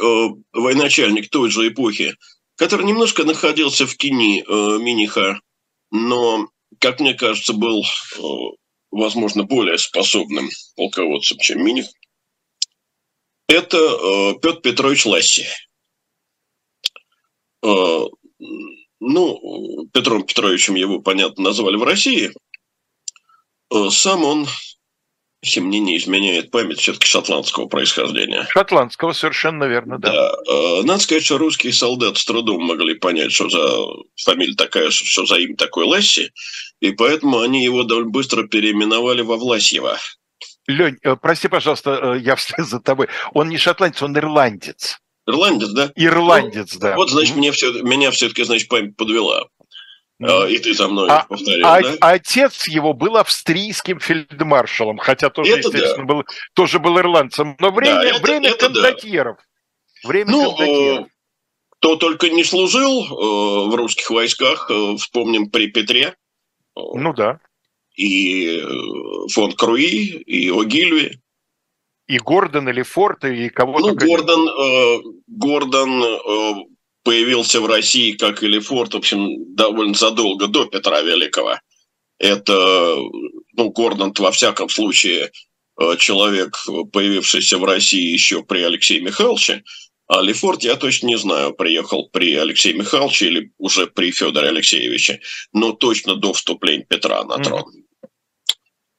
[0.53, 2.15] военачальник той же эпохи,
[2.55, 5.39] который немножко находился в тени э, Миниха,
[5.91, 6.47] но,
[6.79, 7.85] как мне кажется, был, э,
[8.89, 11.85] возможно, более способным полководцем, чем Миних–
[13.47, 15.45] это э, Петр Петрович Ласси.
[17.63, 18.05] Э,
[18.99, 22.31] ну, Петром Петровичем его, понятно, назвали в России.
[23.73, 24.47] Э, сам он,
[25.41, 28.47] если мне не изменяет память, все-таки шотландского происхождения.
[28.49, 30.11] Шотландского, совершенно верно, да.
[30.11, 30.35] да.
[30.51, 33.87] Э, надо сказать, что русские солдаты с трудом могли понять, что за
[34.23, 36.31] фамилия такая, что за имя такой Ласси,
[36.79, 39.99] и поэтому они его довольно быстро переименовали во Власьева.
[40.67, 43.07] Лень, э, прости, пожалуйста, э, я вслед за тобой.
[43.33, 44.99] Он не шотландец, он ирландец.
[45.27, 45.91] Ирландец, да?
[45.95, 46.95] Ирландец, ну, да.
[46.95, 49.47] Вот, значит, мне все, меня все-таки, значит, память подвела.
[50.21, 50.51] Mm.
[50.51, 51.95] И ты за мной а, повторил, а, да?
[51.99, 56.13] Отец его был австрийским фельдмаршалом, хотя тоже, это естественно, да.
[56.13, 56.23] был,
[56.53, 57.57] тоже был ирландцем.
[57.59, 59.37] Но время, да, это, время это кондотьеров.
[60.03, 60.09] Да.
[60.09, 61.07] Время ну, кондотьеров
[61.85, 66.15] кто только не служил э, в русских войсках, э, вспомним при Петре.
[66.75, 67.39] Ну да.
[67.95, 68.61] И
[69.31, 71.19] фон Круи, и Огильви.
[72.07, 76.53] И Гордон, или Форд, и кого Ну, Гордон, э, Гордон э,
[77.03, 81.59] появился в России, как и Лефорт, в общем, довольно задолго до Петра Великого.
[82.19, 82.97] Это,
[83.53, 85.31] ну, Гордон во всяком случае
[85.77, 86.57] Э, человек,
[86.93, 89.63] появившийся в России еще при Алексее Михайловиче,
[90.07, 95.19] а Лефорт, я точно не знаю, приехал при Алексее Михайловиче или уже при Федоре Алексеевиче,
[95.51, 97.63] но точно до вступления Петра на трон.
[97.63, 97.84] Mm-hmm.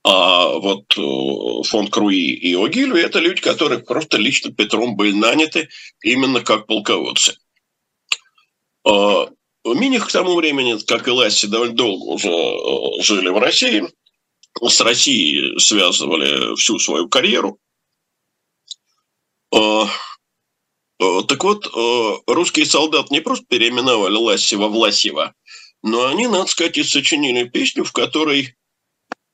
[0.09, 5.69] А вот э, фон Круи и Огильви– это люди, которые просто лично Петром были наняты
[6.01, 7.37] именно как полководцы.
[8.85, 9.29] А
[9.64, 13.85] Миних к тому времени, как и Ласси, довольно долго уже э, жили в России–
[14.62, 17.59] с Россией связывали всю свою карьеру.
[19.55, 19.88] А,
[20.99, 21.66] а, так вот,
[22.27, 25.35] русские солдаты не просто переименовали Ласева в Ласева,
[25.83, 28.56] но они, надо сказать, и сочинили песню, в которой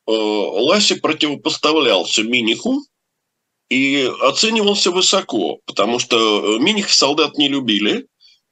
[0.07, 2.83] Ласи противопоставлялся Миниху
[3.69, 8.07] и оценивался высоко, потому что Миних солдат не любили.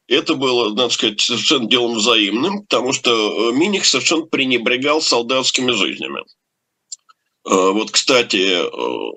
[0.07, 6.25] Это было, надо сказать, совершенно делом взаимным, потому что Миних совершенно пренебрегал солдатскими жизнями.
[7.47, 9.13] Э, вот, кстати, э,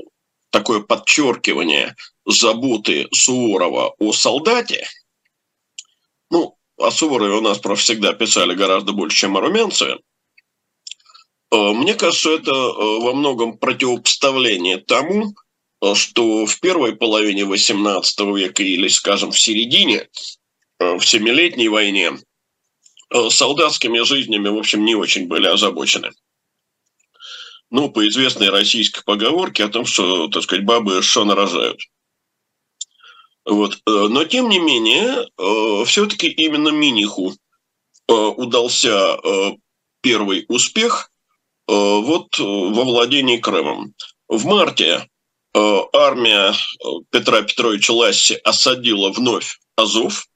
[0.50, 4.88] такое подчеркивание заботы Суворова о солдате.
[6.30, 10.00] Ну, о Суворове у нас про всегда писали гораздо больше, чем о Румянцеве.
[11.54, 15.36] Э, мне кажется, это во многом противопоставление тому,
[15.96, 20.10] что в первой половине XVIII века или, скажем, в середине,
[20.80, 22.14] в Семилетней войне,
[23.30, 26.12] солдатскими жизнями, в общем, не очень были озабочены
[27.74, 31.82] ну, по известной российской поговорке о том, что, так сказать, бабы что нарожают.
[33.46, 33.74] Вот.
[33.88, 37.34] Э, но, тем не менее, э, все-таки именно Миниху
[38.08, 39.18] э, удался
[40.02, 41.10] первый успех
[41.68, 43.94] вот во владении Крымом.
[44.28, 45.08] В марте
[45.54, 46.54] армия
[47.10, 50.28] Петра Петровича Ласси осадила вновь Азов,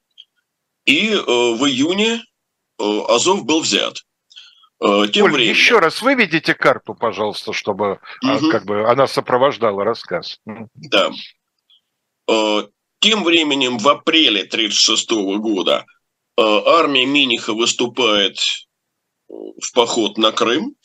[0.85, 2.23] и в июне
[2.77, 4.03] Азов был взят.
[4.79, 5.53] Э, тем Оль, временем...
[5.53, 8.49] еще раз выведите карту, пожалуйста, чтобы угу.
[8.51, 10.39] как бы она сопровождала рассказ.
[10.45, 11.11] Да.
[12.29, 12.63] Э,
[12.99, 15.85] тем временем в апреле 1936 года
[16.39, 18.39] армия Миниха выступает
[19.27, 20.75] в поход на Крым,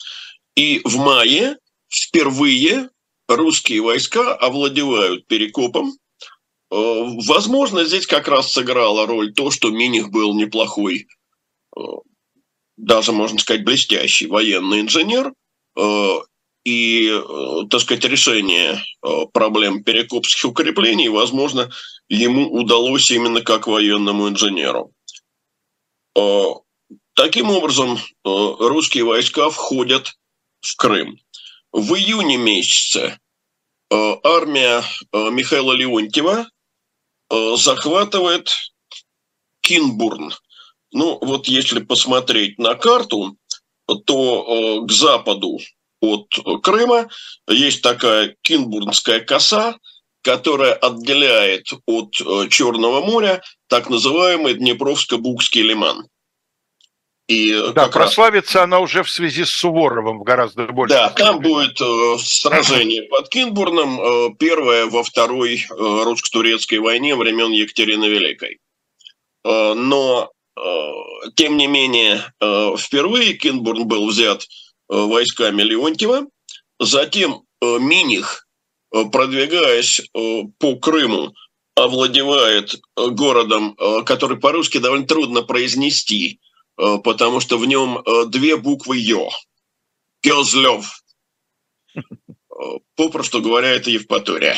[0.55, 1.57] и в мае
[1.89, 2.89] впервые
[3.27, 5.93] русские войска овладевают Перекопом.
[6.69, 11.07] Возможно, здесь как раз сыграла роль то, что Миних был неплохой
[12.77, 15.33] даже, можно сказать, блестящий военный инженер,
[15.77, 16.09] э,
[16.63, 21.71] и, э, так сказать, решение э, проблем перекопских укреплений, возможно,
[22.07, 24.91] ему удалось именно как военному инженеру.
[27.15, 30.13] Таким образом, русские войска входят
[30.63, 31.19] в Крым.
[31.71, 33.19] В июне месяце
[33.91, 36.47] армия Михаила Леонтьева
[37.29, 38.49] захватывает
[39.61, 40.33] Кинбурн–
[40.93, 43.35] ну, вот если посмотреть на карту,
[44.05, 45.59] то э, к западу
[45.99, 46.27] от
[46.61, 47.09] Крыма
[47.49, 49.77] есть такая Кинбурнская коса,
[50.21, 56.07] которая отделяет от э, Черного моря так называемый Днепровско-Букский лиман.
[57.27, 58.63] И да, прославится раз...
[58.65, 60.93] она уже в связи с Суворовым в гораздо больше.
[60.93, 67.51] Да, там будет э, сражение под Кинбурном, э, первое во второй э, русско-турецкой войне времен
[67.51, 68.59] Екатерины Великой.
[69.45, 70.91] Э, но Э,
[71.35, 74.45] тем не менее, э, впервые Кинбурн был взят э,
[74.95, 76.27] войсками Леонтьева,
[76.79, 78.45] затем Миних,
[78.91, 81.33] продвигаясь по Крыму,
[81.77, 86.41] овладевает городом, который по-русски довольно трудно произнести,
[86.75, 89.29] потому что в нем две буквы «ё».
[90.23, 91.03] Кёзлёв.
[92.95, 94.57] Попросту говоря, это Евпатория.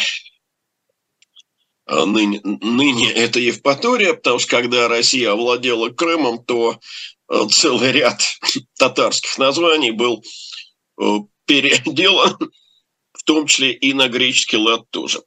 [1.88, 6.80] А ныне, ныне это Евпатория, потому что когда Россия овладела Крымом, то
[7.30, 8.22] э, целый ряд
[8.78, 10.24] татарских названий был
[11.00, 11.04] э,
[11.46, 12.38] переделан,
[13.14, 15.22] в том числе и на греческий лад тоже.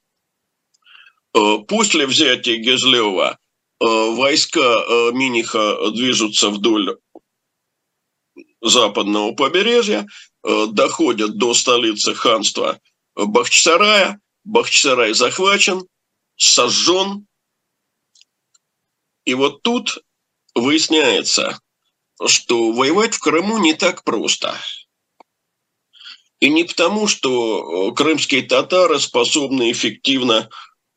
[1.32, 3.38] Э, после взятия Гезлева
[3.80, 6.98] войска Миниха движутся вдоль
[8.60, 10.06] западного побережья,
[10.42, 12.80] доходят до столицы ханства
[13.14, 14.20] Бахчисарая.
[14.44, 15.82] Бахчисарай захвачен–
[16.38, 17.26] сожжен.
[19.24, 19.98] И вот тут
[20.54, 21.60] выясняется,
[22.26, 24.56] что воевать в Крыму не так просто.
[26.40, 30.48] И не потому, что э, крымские татары способны эффективно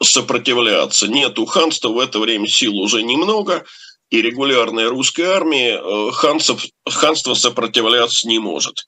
[0.02, 1.08] сопротивляться.
[1.08, 3.66] Нет, у ханства в это время сил уже немного,
[4.10, 8.88] и регулярная русская армия э, ханцев, ханство сопротивляться не может.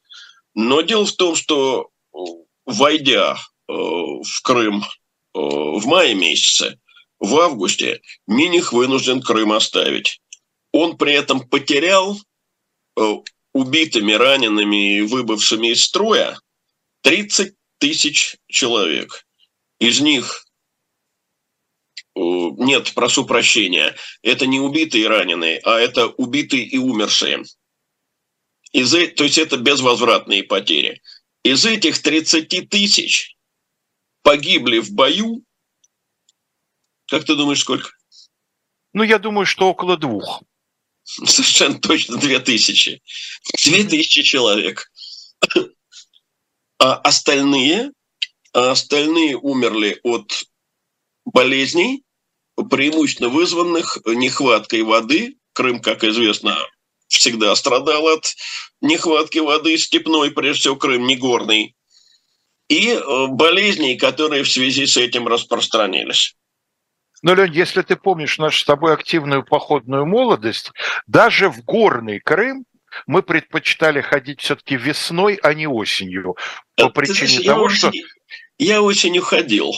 [0.53, 2.18] Но дело в том, что э,
[2.66, 4.84] войдя э, в Крым
[5.36, 6.80] в мае месяце,
[7.18, 10.22] в августе, Миних вынужден Крым оставить.
[10.72, 12.20] Он при этом потерял
[13.51, 16.38] убитыми, ранеными и выбывшими из строя
[17.01, 19.26] 30 тысяч человек.
[19.80, 20.45] Из них
[22.16, 27.43] нет, прошу прощения, это не убитые и раненые, а это убитые и умершие.
[28.72, 31.01] Из, то есть это безвозвратные потери.
[31.43, 33.36] Из этих 30 тысяч
[34.22, 35.43] погибли в бою,
[37.07, 37.91] как ты думаешь, сколько?
[38.93, 40.43] Ну, я думаю, что около двух.
[41.03, 43.01] Совершенно точно две тысячи.
[43.66, 44.91] Две тысячи человек.
[46.80, 47.91] А остальные,
[48.53, 50.45] а остальные умерли от
[51.26, 52.04] болезней,
[52.70, 55.38] преимущественно вызванных нехваткой воды.
[55.54, 56.58] Крым, как известно,
[57.08, 58.36] всегда страдал от
[58.82, 61.76] нехватки воды степной, прежде всего Крым не горный,
[62.70, 66.36] и э, болезней, которые в связи с этим распространились.
[67.22, 70.72] Но, Лень, если ты помнишь нашу с тобой активную походную молодость,
[71.08, 72.66] даже в горный Крым
[73.08, 76.36] мы предпочитали ходить все-таки весной, а не осенью.
[76.76, 77.92] По причине знаешь, того, я что...
[78.58, 79.74] Я осенью ходил.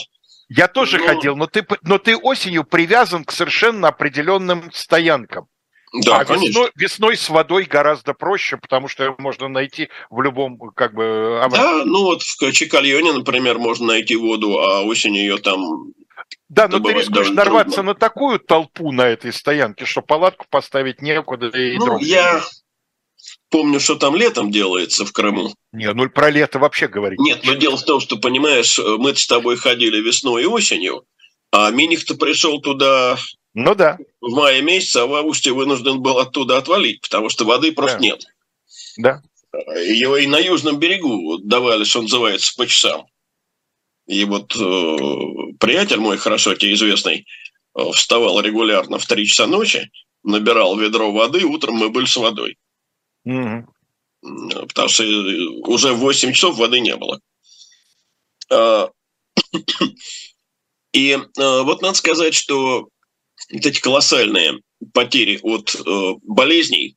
[0.48, 1.06] Я тоже но...
[1.06, 5.48] ходил, но ты, но ты осенью привязан к совершенно определенным стоянкам.
[6.04, 6.48] Да, а конечно.
[6.48, 11.40] Весной, весной с водой гораздо проще, потому что можно найти в любом как бы...
[11.50, 15.92] Да, ну вот в Чикальоне, например, можно найти воду, а осенью ее там
[16.48, 17.92] да, но ты рискуешь нарваться трудно.
[17.92, 21.48] на такую толпу на этой стоянке, что палатку поставить некуда.
[21.48, 22.42] И ну, я
[23.50, 25.54] помню, что там летом делается в Крыму.
[25.72, 27.18] Не, ну про лето вообще говорить.
[27.20, 31.04] Нет, но дело в том, что, понимаешь, мы с тобой ходили весной и осенью,
[31.52, 33.18] а Миних-то пришел туда
[33.58, 33.96] ну да.
[34.20, 38.02] В мае месяце, а в августе вынужден был оттуда отвалить, потому что воды просто да.
[38.02, 38.26] нет.
[38.98, 39.22] Да.
[39.82, 43.06] Его и на южном берегу давали, что называется, по часам.
[44.06, 47.26] И вот э, приятель мой, хорошо тебе известный,
[47.74, 49.90] э, вставал регулярно в 3 часа ночи,
[50.22, 52.58] набирал ведро воды, утром мы были с водой.
[53.26, 53.66] Угу.
[54.68, 55.04] Потому что
[55.68, 57.20] уже в 8 часов воды не было.
[58.50, 58.90] А,
[60.92, 62.88] и э, вот надо сказать, что
[63.52, 64.60] вот эти колоссальные
[64.94, 66.96] потери от э, болезней,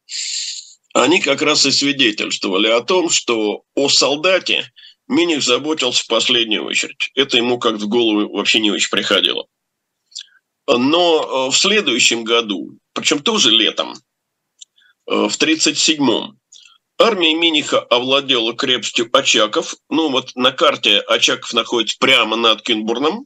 [0.93, 4.71] они как раз и свидетельствовали о том, что о солдате
[5.07, 7.09] Миних заботился в последнюю очередь.
[7.15, 9.47] Это ему как-то в голову вообще не очень приходило.
[10.67, 14.08] Но э, в следующем году, причем тоже летом, э,
[15.09, 16.39] в 1937-м,
[16.99, 19.75] армия Миниха овладела крепостью Очаков.
[19.89, 23.25] Ну вот на карте Очаков находится прямо над Кинбурном,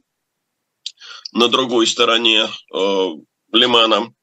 [1.34, 3.10] на другой стороне э,
[3.52, 4.14] Лимана.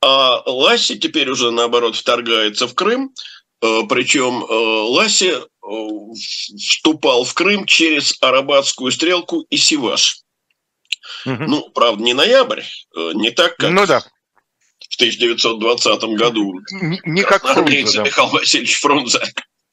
[0.00, 3.12] А Ласси теперь уже, наоборот, вторгается в Крым,
[3.60, 5.44] э, причем э, Ласси э,
[6.58, 10.20] вступал в Крым через Арабатскую стрелку и Сиваш.
[11.26, 11.44] Угу.
[11.48, 12.62] Ну, правда, не ноябрь,
[12.94, 14.02] не так, как ну, да.
[14.92, 16.60] В 1920 году.
[16.70, 18.04] Не, не как Фрунзе, да.
[18.04, 19.20] Михаил Васильевич Фрунзе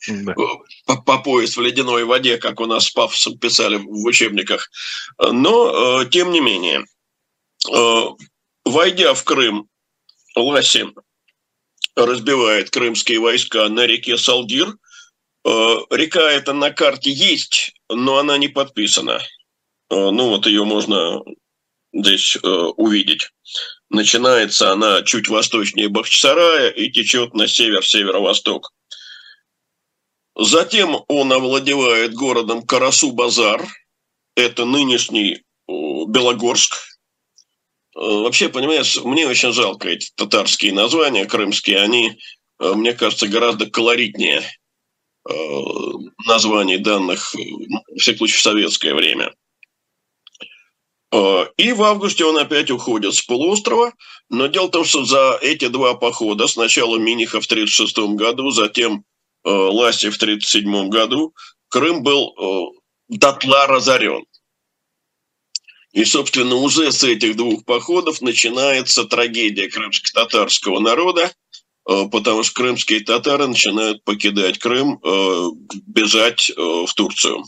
[0.07, 0.33] да.
[0.33, 4.69] по, по пояс в ледяной воде, как у нас с пафосом писали в учебниках.
[5.19, 6.85] Но, э, тем не менее,
[7.69, 8.03] э,
[8.63, 9.67] войдя в Крым,
[10.35, 10.85] Ласи
[11.95, 14.73] разбивает крымские войска на реке Салдир.
[15.45, 19.21] Э, река эта на карте есть, но она не подписана.
[19.91, 21.23] Ну вот ее можно
[21.93, 23.31] здесь увидеть.
[23.89, 28.71] Начинается она чуть восточнее Бахчисарая и течет на север-северо-восток.
[30.35, 33.67] Затем он овладевает городом Карасу-Базар,
[34.35, 36.75] это нынешний Белогорск.
[37.95, 42.17] Э, вообще, понимаешь, мне очень жалко эти татарские названия крымские, они,
[42.59, 44.41] э, мне кажется, гораздо колоритнее
[45.29, 45.33] э,
[46.25, 49.33] названий данных, в всяком случае, в советское время.
[51.11, 53.93] И в августе он опять уходит с полуострова,
[54.29, 59.03] но дело в том, что за эти два похода, сначала Миниха в 1936 году, затем
[59.45, 61.33] Э, власти в 1937 году,
[61.69, 64.25] Крым был э, дотла разорен.
[65.91, 71.31] И, собственно, уже с этих двух походов начинается трагедия крымско-татарского народа,
[71.89, 74.99] э, потому что крымские татары начинают покидать Крым,
[75.87, 77.45] бежать в Турцию.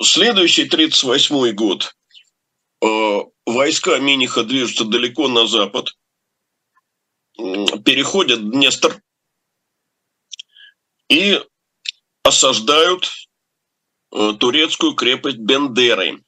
[0.00, 1.94] Следующий 1938 год
[3.46, 5.88] войска Миниха движутся далеко на запад–
[7.36, 9.00] переходят Днестр
[11.08, 11.40] и
[12.24, 13.10] осаждают
[14.10, 16.22] турецкую крепость Бендеры.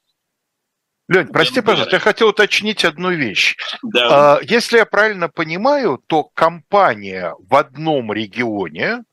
[1.07, 1.67] Лень, прости, Бендеры.
[1.67, 3.57] пожалуйста, я хотел уточнить одну вещь.
[3.83, 4.41] Да.
[4.43, 9.05] Если я правильно понимаю, то компания в одном регионе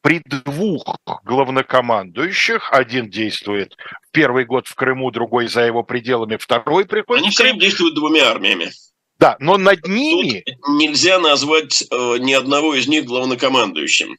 [0.00, 6.86] при двух главнокомандующих, один действует в первый год в Крыму, другой за его пределами, второй
[6.86, 8.70] приходит Они все действуют двумя армиями.
[9.18, 10.42] Да, но над ними...
[10.46, 14.16] Тут нельзя назвать э, ни одного из них главнокомандующим.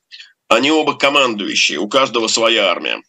[0.50, 3.02] Они оба командующие, у каждого своя армия.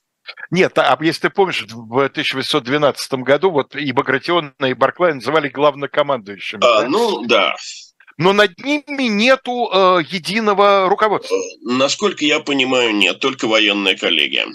[0.50, 6.60] Нет, а если ты помнишь, в 1812 году вот и Багратион, и Барклай называли главнокомандующими.
[6.62, 6.88] А, да?
[6.88, 7.56] Ну, да
[8.20, 11.34] но над ними нету э, единого руководства.
[11.34, 14.46] Э, насколько я понимаю, нет, только военная коллегия.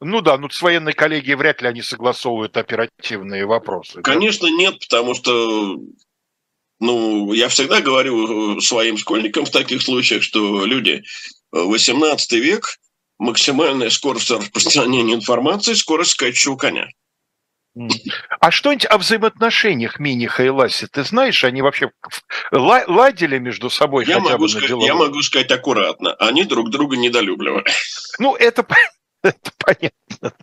[0.00, 4.00] Ну да, ну с военной коллегией вряд ли они согласовывают оперативные вопросы.
[4.02, 4.54] Конечно, да?
[4.54, 5.76] нет, потому что
[6.78, 11.02] ну, я всегда говорю своим школьникам в таких случаях, что люди,
[11.50, 12.78] 18 век,
[13.18, 16.86] максимальная скорость распространения информации, скорость скачущего коня.
[18.40, 20.86] А что-нибудь о взаимоотношениях Миниха и Ласси?
[20.86, 21.90] Ты знаешь, они вообще
[22.50, 26.12] ладили между собой я хотя могу бы сказать, Я могу сказать аккуратно.
[26.14, 27.64] Они друг друга недолюбливали.
[28.18, 28.66] Ну, это,
[29.22, 30.34] это понятно.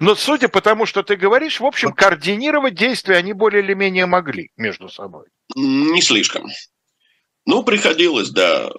[0.00, 4.06] Но судя по тому, что ты говоришь, в общем, координировать действия они более или менее
[4.06, 5.26] могли между собой.
[5.54, 6.46] Не слишком.
[7.46, 8.70] Ну, приходилось, да.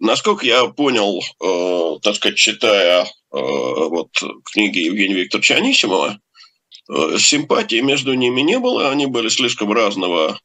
[0.00, 4.10] Насколько я понял, э, так сказать, читая э, вот
[4.52, 6.18] книги Евгения Викторовича Анисимова,
[7.18, 10.38] симпатии между ними не было, они были слишком разного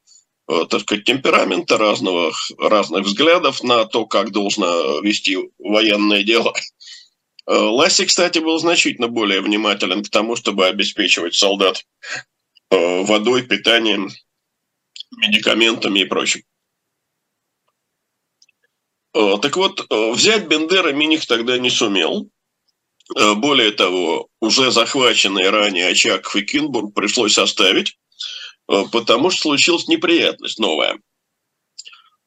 [0.48, 6.54] э, так сказать, темперамента, разного, разных взглядов на то, как должно вести военное дело.
[7.46, 11.86] Э, Ласси, кстати, был значительно более внимателен к тому, чтобы обеспечивать солдат
[12.70, 14.10] водой, питанием,
[15.16, 16.42] медикаментами и прочим.
[19.14, 22.32] Так вот, взять Бендера Миних тогда не сумел.
[23.16, 27.98] Э, более того, уже захваченный ранее Очаков и Кинбург пришлось оставить,
[28.70, 31.00] э, потому что случилась неприятность новая.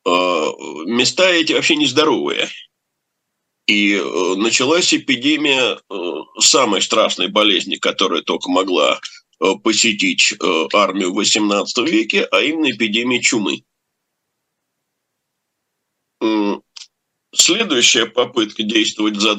[0.06, 0.10] Э,
[0.86, 2.48] места эти вообще нездоровые.
[3.66, 4.00] И
[4.36, 5.80] началась эпидемия
[6.38, 9.00] самой страшной болезни, которая только могла
[9.64, 10.34] посетить
[10.72, 13.64] армию в XVIII веке, а именно эпидемия чумы.
[17.34, 19.34] Следующая попытка действовать за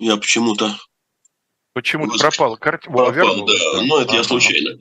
[0.00, 0.76] я почему-то...
[1.72, 2.96] Почему-то пропала картина.
[2.96, 3.52] Пропал, да.
[3.74, 3.82] да.
[3.82, 4.78] Ну, это а, я случайно.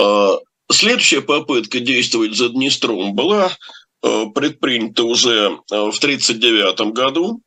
[0.00, 0.38] А,
[0.70, 3.52] следующая попытка действовать за Днестром была
[4.02, 7.40] а, предпринята уже а, в 1939 году.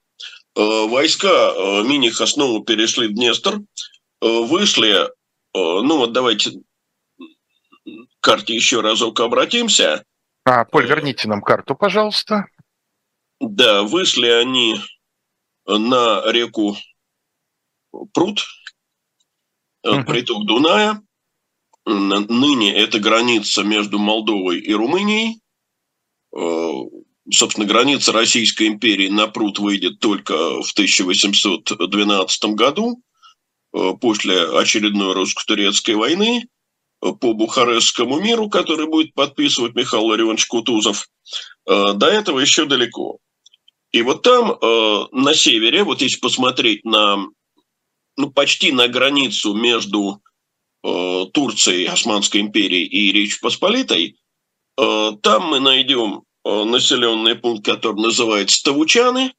[0.53, 1.53] Войска
[1.85, 3.61] Миниха снова перешли Днестр,
[4.19, 5.07] вышли,
[5.53, 6.51] ну вот давайте
[7.85, 10.03] к карте еще разок обратимся.
[10.43, 12.47] А, Поль, верните нам карту, пожалуйста.
[13.39, 14.75] Да, вышли они
[15.65, 16.75] на реку
[18.13, 18.41] пруд,
[19.85, 20.05] uh-huh.
[20.05, 21.01] приток Дуная.
[21.85, 25.41] Ныне это граница между Молдовой и Румынией.
[26.35, 26.71] Э,
[27.31, 33.01] собственно, граница Российской империи на пруд выйдет только в 1812 году,
[33.73, 36.47] э, после очередной русско-турецкой войны
[36.99, 41.07] по Бухарестскому миру, который будет подписывать Михаил Ларионович Кутузов.
[41.65, 43.17] До этого еще далеко.
[43.91, 44.55] И вот там,
[45.11, 47.25] на севере, вот если посмотреть на
[48.17, 50.21] ну, почти на границу между
[50.83, 54.17] э, Турцией, Османской империей и Речь Посполитой,
[54.77, 59.33] э, там мы найдем э, населенный пункт, который называется Тавучаны,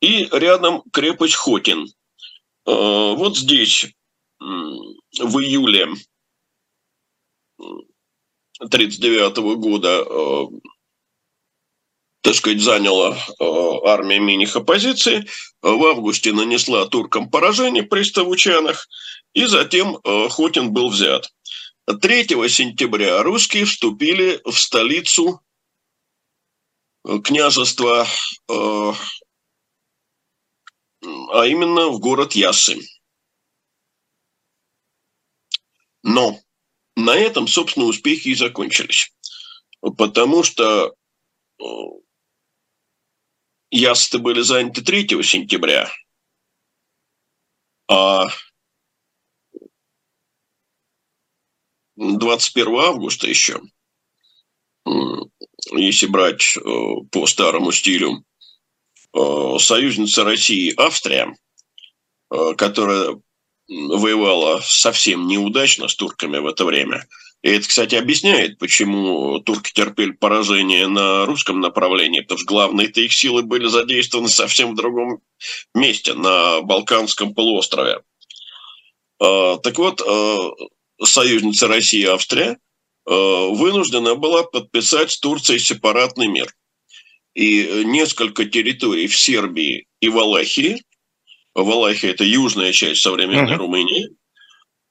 [0.00, 1.86] и рядом крепость Хотин.
[2.66, 3.92] Э, вот здесь э,
[4.40, 5.88] в июле
[8.58, 10.46] 1939 года э,
[12.26, 13.44] так сказать, заняла э,
[13.84, 15.28] армия Миниха позиции,
[15.62, 18.88] в августе нанесла туркам поражение при Ставучанах,
[19.32, 21.32] и затем э, Хотин был взят.
[21.86, 25.40] 3 сентября русские вступили в столицу
[27.04, 28.08] э, княжества,
[28.48, 28.96] а
[31.46, 32.80] именно в город Ясы.
[36.02, 36.40] Но
[36.96, 39.12] на этом, собственно, успехи и закончились.
[39.80, 40.92] Потому что
[43.76, 45.90] ясты были заняты 3 сентября,
[47.88, 48.26] а
[51.96, 53.60] 21 августа еще,
[55.72, 56.60] если брать э,
[57.10, 58.24] по старому стилю,
[59.14, 61.34] э, союзница России Австрия,
[62.30, 63.20] э, которая
[63.68, 67.06] воевала совсем неудачно с турками в это время,
[67.42, 73.12] И это, кстати, объясняет, почему турки терпели поражение на русском направлении, потому что главные-то их
[73.12, 75.20] силы были задействованы совсем в другом
[75.74, 78.00] месте, на Балканском полуострове.
[79.20, 80.50] А, так вот, а,
[81.02, 82.58] союзница России и Австрия
[83.06, 86.52] а, вынуждена была подписать с Турцией сепаратный мир.
[87.34, 90.82] И несколько территорий в Сербии и Валахии,
[91.54, 93.58] Валахия– это южная часть современной uh-huh.
[93.58, 94.08] Румынии,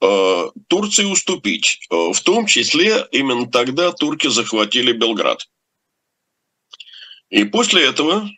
[0.00, 1.80] Турции уступить.
[1.90, 5.48] В том числе именно тогда турки захватили Белград.
[7.30, 8.28] И после этого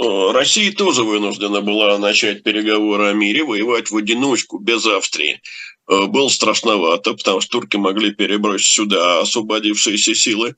[0.00, 5.40] Э, Россия тоже вынуждена была начать переговоры о мире, воевать в одиночку, без Австрии.
[5.88, 10.54] Э, было страшновато, потому что турки могли перебросить сюда освободившиеся силы.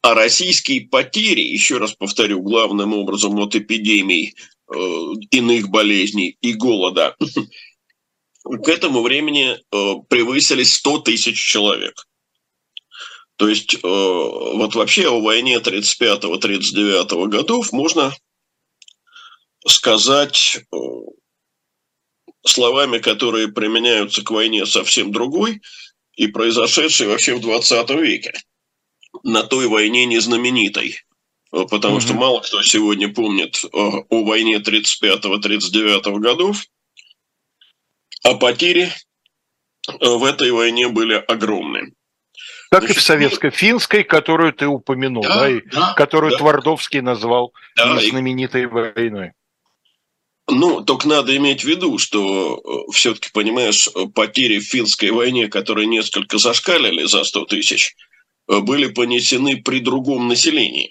[0.00, 4.34] А российские потери, еще раз повторю, главным образом от эпидемий,
[4.72, 4.76] э,
[5.32, 7.14] иных болезней и голода,
[8.44, 9.58] к этому времени
[10.08, 12.06] превысили 100 тысяч человек.
[13.36, 18.12] То есть вот вообще о войне 35-39 годов можно
[19.66, 20.76] сказать э,
[22.44, 25.60] словами, которые применяются к войне совсем другой
[26.14, 28.32] и произошедшей вообще в 20 веке.
[29.22, 30.96] На той войне незнаменитой.
[31.52, 32.00] Э, потому угу.
[32.00, 36.64] что мало кто сегодня помнит о, э, о войне 35-39 годов,
[38.24, 38.92] а потери
[40.00, 41.92] в этой войне были огромные.
[42.70, 46.38] Как Значит, и в советско-финской, которую ты упомянул, да, да, и да, которую да.
[46.38, 49.32] Твардовский назвал да, знаменитой войной.
[50.50, 55.86] Ну, только надо иметь в виду, что э, все-таки, понимаешь, потери в финской войне, которые
[55.86, 57.94] несколько зашкалили за 100 тысяч,
[58.48, 60.90] э, были понесены при другом населении.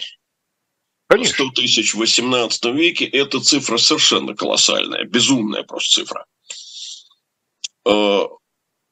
[1.09, 1.45] Конечно.
[1.45, 6.25] 100 тысяч в 18 веке– это цифра совершенно колоссальная, безумная просто цифра.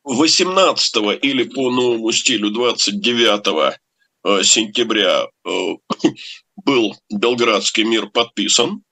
[0.04, 3.78] 18 э, или по новому стилю 29
[4.46, 5.28] сентября
[6.56, 8.82] был Белградский мир подписан–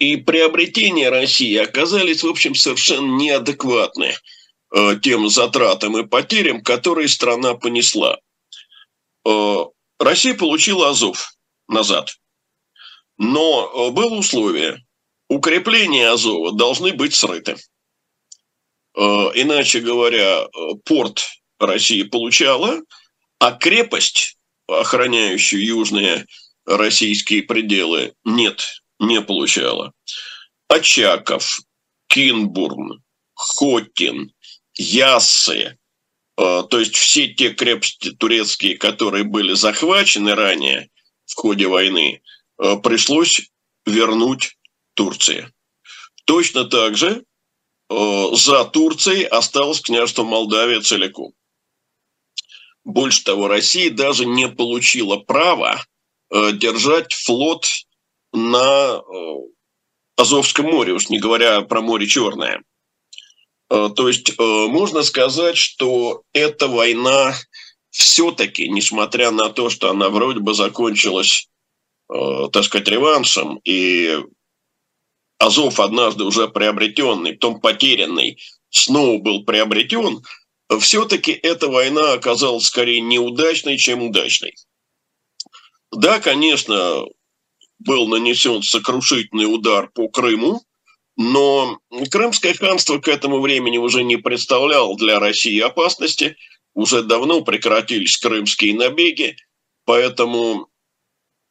[0.00, 4.14] и приобретения России оказались, в общем, совершенно неадекватны
[4.74, 8.18] э, тем затратам и потерям, которые страна понесла.
[9.26, 9.64] Э,
[9.98, 11.34] Россия получила Азов
[11.68, 12.16] назад.
[13.18, 14.82] Но э, было условие.
[15.30, 17.56] Укрепления Азова должны быть срыты.
[18.96, 20.48] Иначе говоря,
[20.84, 21.22] порт
[21.60, 22.80] России получала,
[23.38, 26.26] а крепость, охраняющую южные
[26.66, 29.92] российские пределы, нет не получала.
[30.68, 31.60] Очаков,
[32.08, 33.02] Кинбурн,
[33.34, 34.32] Хотин,
[34.76, 35.78] Яссы,
[36.36, 40.90] э, то есть все те крепости турецкие, которые были захвачены ранее
[41.24, 42.20] в ходе войны,
[42.58, 43.50] э, пришлось
[43.86, 44.56] вернуть
[44.94, 45.52] Турции.
[46.24, 47.24] Точно так же
[47.88, 51.32] э, за Турцией осталось княжество Молдавия целиком.
[52.84, 55.84] Больше того, Россия даже не получила права
[56.30, 57.66] держать флот
[58.32, 59.34] на э,
[60.16, 62.62] Азовском море, уж не говоря про море Черное.
[63.68, 67.34] Э, то есть э, можно сказать, что эта война
[67.90, 71.48] все-таки, несмотря на то, что она вроде бы закончилась,
[72.08, 74.18] так сказать, реваншем, и
[75.40, 78.38] Азов однажды уже приобретенный, потом потерянный,
[78.68, 80.22] снова был приобретен,
[80.80, 84.54] все-таки эта война оказалась скорее неудачной, чем удачной.
[85.90, 87.06] Да, конечно,
[87.78, 90.60] был нанесен сокрушительный удар по Крыму,
[91.16, 91.78] но
[92.10, 96.36] Крымское ханство к этому времени уже не представляло для России опасности,
[96.74, 99.36] уже давно прекратились крымские набеги,
[99.86, 100.68] поэтому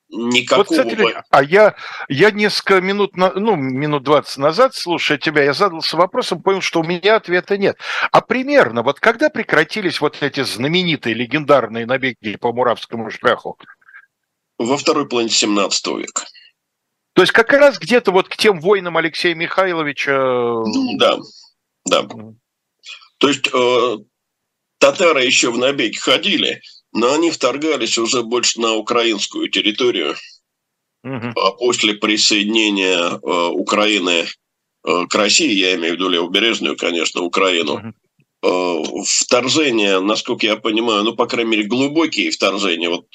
[0.09, 0.65] никакого...
[0.65, 0.97] Вот, кстати,
[1.29, 1.75] а я,
[2.07, 6.83] я несколько минут, ну, минут 20 назад, слушая тебя, я задался вопросом, понял, что у
[6.83, 7.77] меня ответа нет.
[8.11, 13.57] А примерно, вот когда прекратились вот эти знаменитые легендарные набеги по Муравскому шляху?
[14.59, 16.25] во второй половине 17 века.
[17.13, 20.13] То есть как раз где-то вот к тем войнам Алексея Михайловича...
[20.13, 21.17] Ну, да,
[21.85, 22.07] да.
[23.17, 23.97] То есть э,
[24.77, 26.61] татары еще в набеги ходили,
[26.93, 30.15] но они вторгались уже больше на украинскую территорию.
[31.03, 31.33] Угу.
[31.35, 34.25] А после присоединения э, Украины
[34.85, 37.93] э, к России, я имею в виду левобережную, конечно, Украину, угу
[38.41, 43.05] вторжения, насколько я понимаю, ну, по крайней мере, глубокие вторжения, вот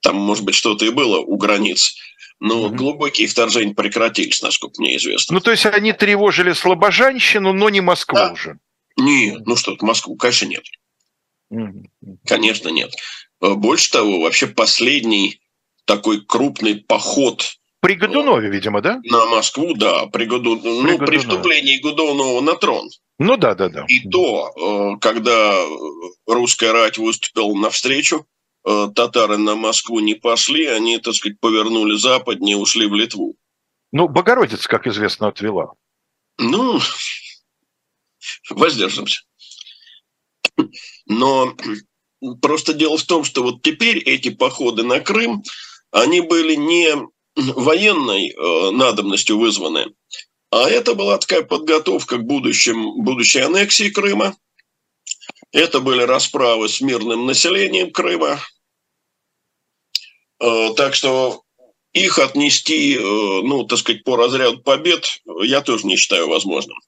[0.00, 1.96] там, может быть, что-то и было у границ.
[2.38, 2.74] Но угу.
[2.76, 5.34] глубокие вторжения прекратились, насколько мне известно.
[5.34, 8.32] Ну, то есть они тревожили слабожанщину, но не Москву да.
[8.32, 8.58] уже.
[8.98, 10.64] Не, ну что, Москву, конечно, нет.
[12.26, 12.92] Конечно, нет.
[13.40, 15.40] Э, больше того, вообще последний
[15.84, 19.00] такой крупный поход при Годунове, видимо, да?
[19.04, 20.06] На Москву, да.
[20.06, 20.58] При, Году...
[20.58, 22.88] при ну, при вступлении Годунова на трон.
[23.18, 23.84] Ну да, да, да.
[23.86, 24.50] И то,
[24.96, 25.54] э, когда
[26.26, 28.26] русская рать выступила навстречу,
[28.66, 33.36] э, татары на Москву не пошли, они, так сказать, повернули западнее, ушли в Литву.
[33.92, 35.74] Ну, Богородица, как известно, отвела.
[36.38, 36.80] Ну,
[38.50, 39.22] воздержимся.
[41.06, 41.56] Но
[42.42, 45.42] просто дело в том, что вот теперь эти походы на Крым,
[45.90, 46.96] они были не
[47.36, 49.94] военной э, надобностью вызваны,
[50.50, 54.36] а это была такая подготовка к будущим, будущей аннексии Крыма.
[55.52, 58.40] Это были расправы с мирным населением Крыма.
[60.40, 61.42] Э, так что
[61.92, 65.06] их отнести, э, ну, так сказать, по разряду побед
[65.42, 66.78] я тоже не считаю возможным.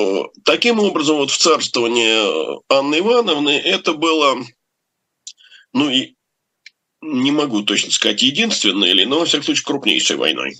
[0.00, 4.38] Э, э, таким образом, вот в царствовании Анны Ивановны это было,
[5.72, 6.14] ну, и
[7.02, 10.56] не могу точно сказать, единственной или, но, во всяком случае, крупнейшей войной.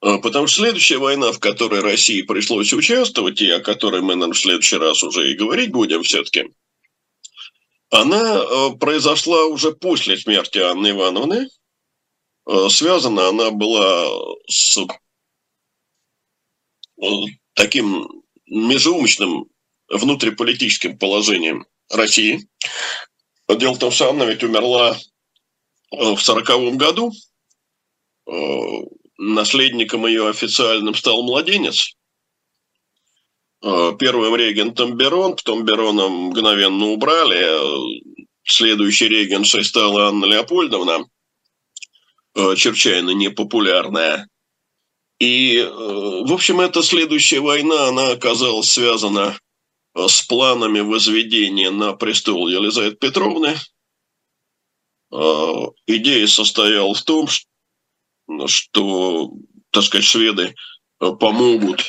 [0.00, 4.40] Потому что следующая война, в которой России пришлось участвовать, и о которой мы, наверное, в
[4.40, 6.50] следующий раз уже и говорить будем все-таки–
[7.90, 11.48] она э, произошла уже после смерти Анны Ивановны.
[12.46, 14.06] Э, связана она была
[14.48, 14.78] с
[17.02, 17.06] э,
[17.60, 18.08] таким
[18.46, 19.46] межеумочным
[19.88, 22.48] внутриполитическим положением России.
[23.48, 24.96] Дело в том, что Анна ведь умерла
[25.90, 27.12] в сороковом году.
[29.18, 31.94] Наследником ее официальным стал младенец.
[33.62, 37.46] Э, первым регентом Берон, потом Берона мгновенно убрали.
[38.44, 41.04] Следующий регеншей стала Анна Леопольдовна,
[42.36, 44.26] э, чрезвычайно непопулярная.
[45.20, 49.38] И, э, в общем, эта следующая война, она оказалась связана
[49.94, 53.56] с планами возведения на престол Елизаветы Петровны.
[55.86, 57.26] Идея состояла в том,
[58.46, 59.32] что,
[59.72, 60.54] так сказать, шведы
[60.98, 61.84] помогут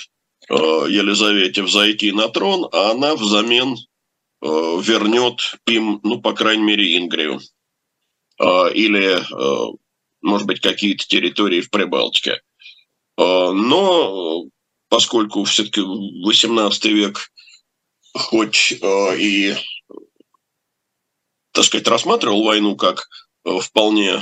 [0.52, 3.78] Э, Елизавете взойти на трон, а она взамен
[4.42, 7.40] э, вернет им, ну, по крайней мере, Ингрию.
[8.38, 9.18] Э, или,
[10.22, 12.42] может быть, какие-то территории в Прибалтике.
[13.22, 14.46] Но
[14.90, 17.32] поскольку все-таки 18 век
[18.14, 19.56] хоть и,
[21.52, 23.08] так сказать, рассматривал войну как
[23.44, 24.22] вполне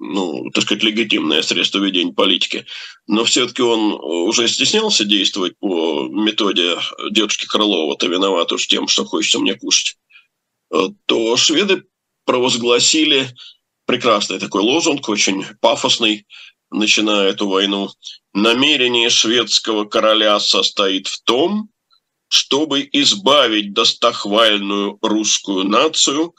[0.00, 2.64] ну, так сказать, легитимное средство ведения политики,
[3.06, 6.78] но все-таки он уже стеснялся действовать по методе
[7.10, 9.98] дедушки Крылова, то виноват уж тем, что хочется мне кушать,
[11.04, 11.84] то шведы
[12.24, 13.28] провозгласили
[13.84, 16.26] прекрасный такой лозунг, очень пафосный,
[16.70, 17.90] начиная эту войну.
[18.32, 21.70] Намерение шведского короля состоит в том,
[22.28, 26.34] чтобы избавить достохвальную русскую нацию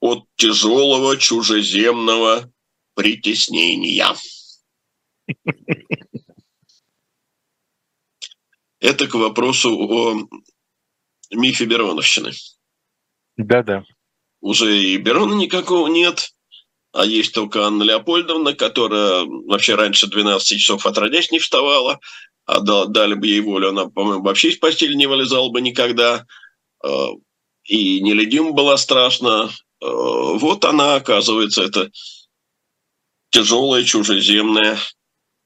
[0.00, 2.52] от тяжелого чужеземного
[2.94, 4.14] притеснения.
[8.80, 10.28] Это к вопросу о
[11.30, 12.32] мифе Бероновщины.
[13.36, 13.84] Да-да.
[14.40, 16.31] Уже и Берона никакого нет,
[16.92, 21.98] а есть только Анна Леопольдовна, которая вообще раньше 12 часов отродясь не вставала,
[22.44, 26.26] а дали бы ей волю, она, по-моему, вообще из постели не вылезала бы никогда,
[26.84, 27.08] а,
[27.64, 29.50] и нелюдима была страшно.
[29.80, 31.90] А, вот она, оказывается, это
[33.30, 34.76] тяжелое чужеземное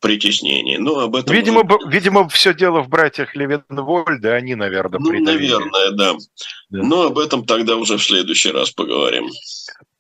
[0.01, 0.79] притеснение.
[0.79, 1.35] Ну, об этом...
[1.35, 1.91] Видимо, уже...
[1.91, 6.15] видимо, все дело в братьях Левенвольда, они, наверное, Ну, наверное, да.
[6.15, 6.19] да.
[6.83, 9.29] Но об этом тогда уже в следующий раз поговорим.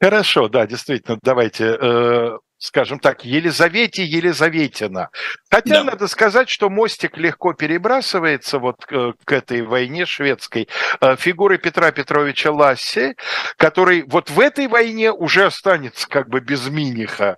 [0.00, 5.10] Хорошо, да, действительно, давайте э, скажем так, Елизавете Елизаветина.
[5.50, 5.84] Хотя да.
[5.84, 10.68] надо сказать, что мостик легко перебрасывается вот к, к этой войне шведской
[11.00, 13.14] э, фигурой Петра Петровича Ласси,
[13.56, 17.36] который вот в этой войне уже останется как бы без Миниха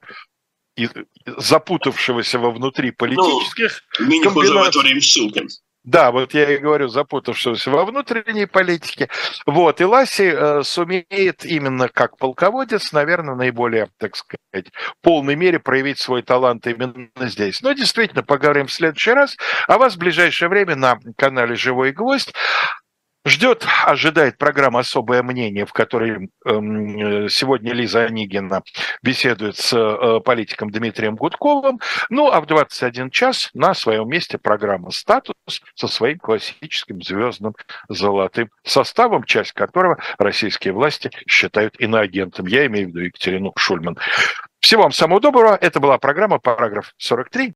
[1.26, 5.42] запутавшегося во внутри политических ну, Миних уже в это время ссылка.
[5.88, 9.08] Да, вот я и говорю, запутавшегося во внутренней политике.
[9.46, 15.58] Вот, и Ласси э, сумеет именно как полководец, наверное, наиболее, так сказать, в полной мере
[15.58, 17.62] проявить свой талант именно здесь.
[17.62, 19.38] Но действительно, поговорим в следующий раз.
[19.66, 22.34] А вас в ближайшее время на канале «Живой гвоздь»
[23.26, 28.62] Ждет, ожидает программа «Особое мнение», в которой эм, сегодня Лиза Онигина
[29.02, 31.80] беседует с э, политиком Дмитрием Гудковым.
[32.10, 35.34] Ну, а в 21 час на своем месте программа «Статус»
[35.74, 37.54] со своим классическим звездным
[37.88, 42.46] золотым составом, часть которого российские власти считают иноагентом.
[42.46, 43.98] Я имею в виду Екатерину Шульман.
[44.60, 45.56] Всего вам самого доброго.
[45.60, 47.46] Это была программа «Параграф 43».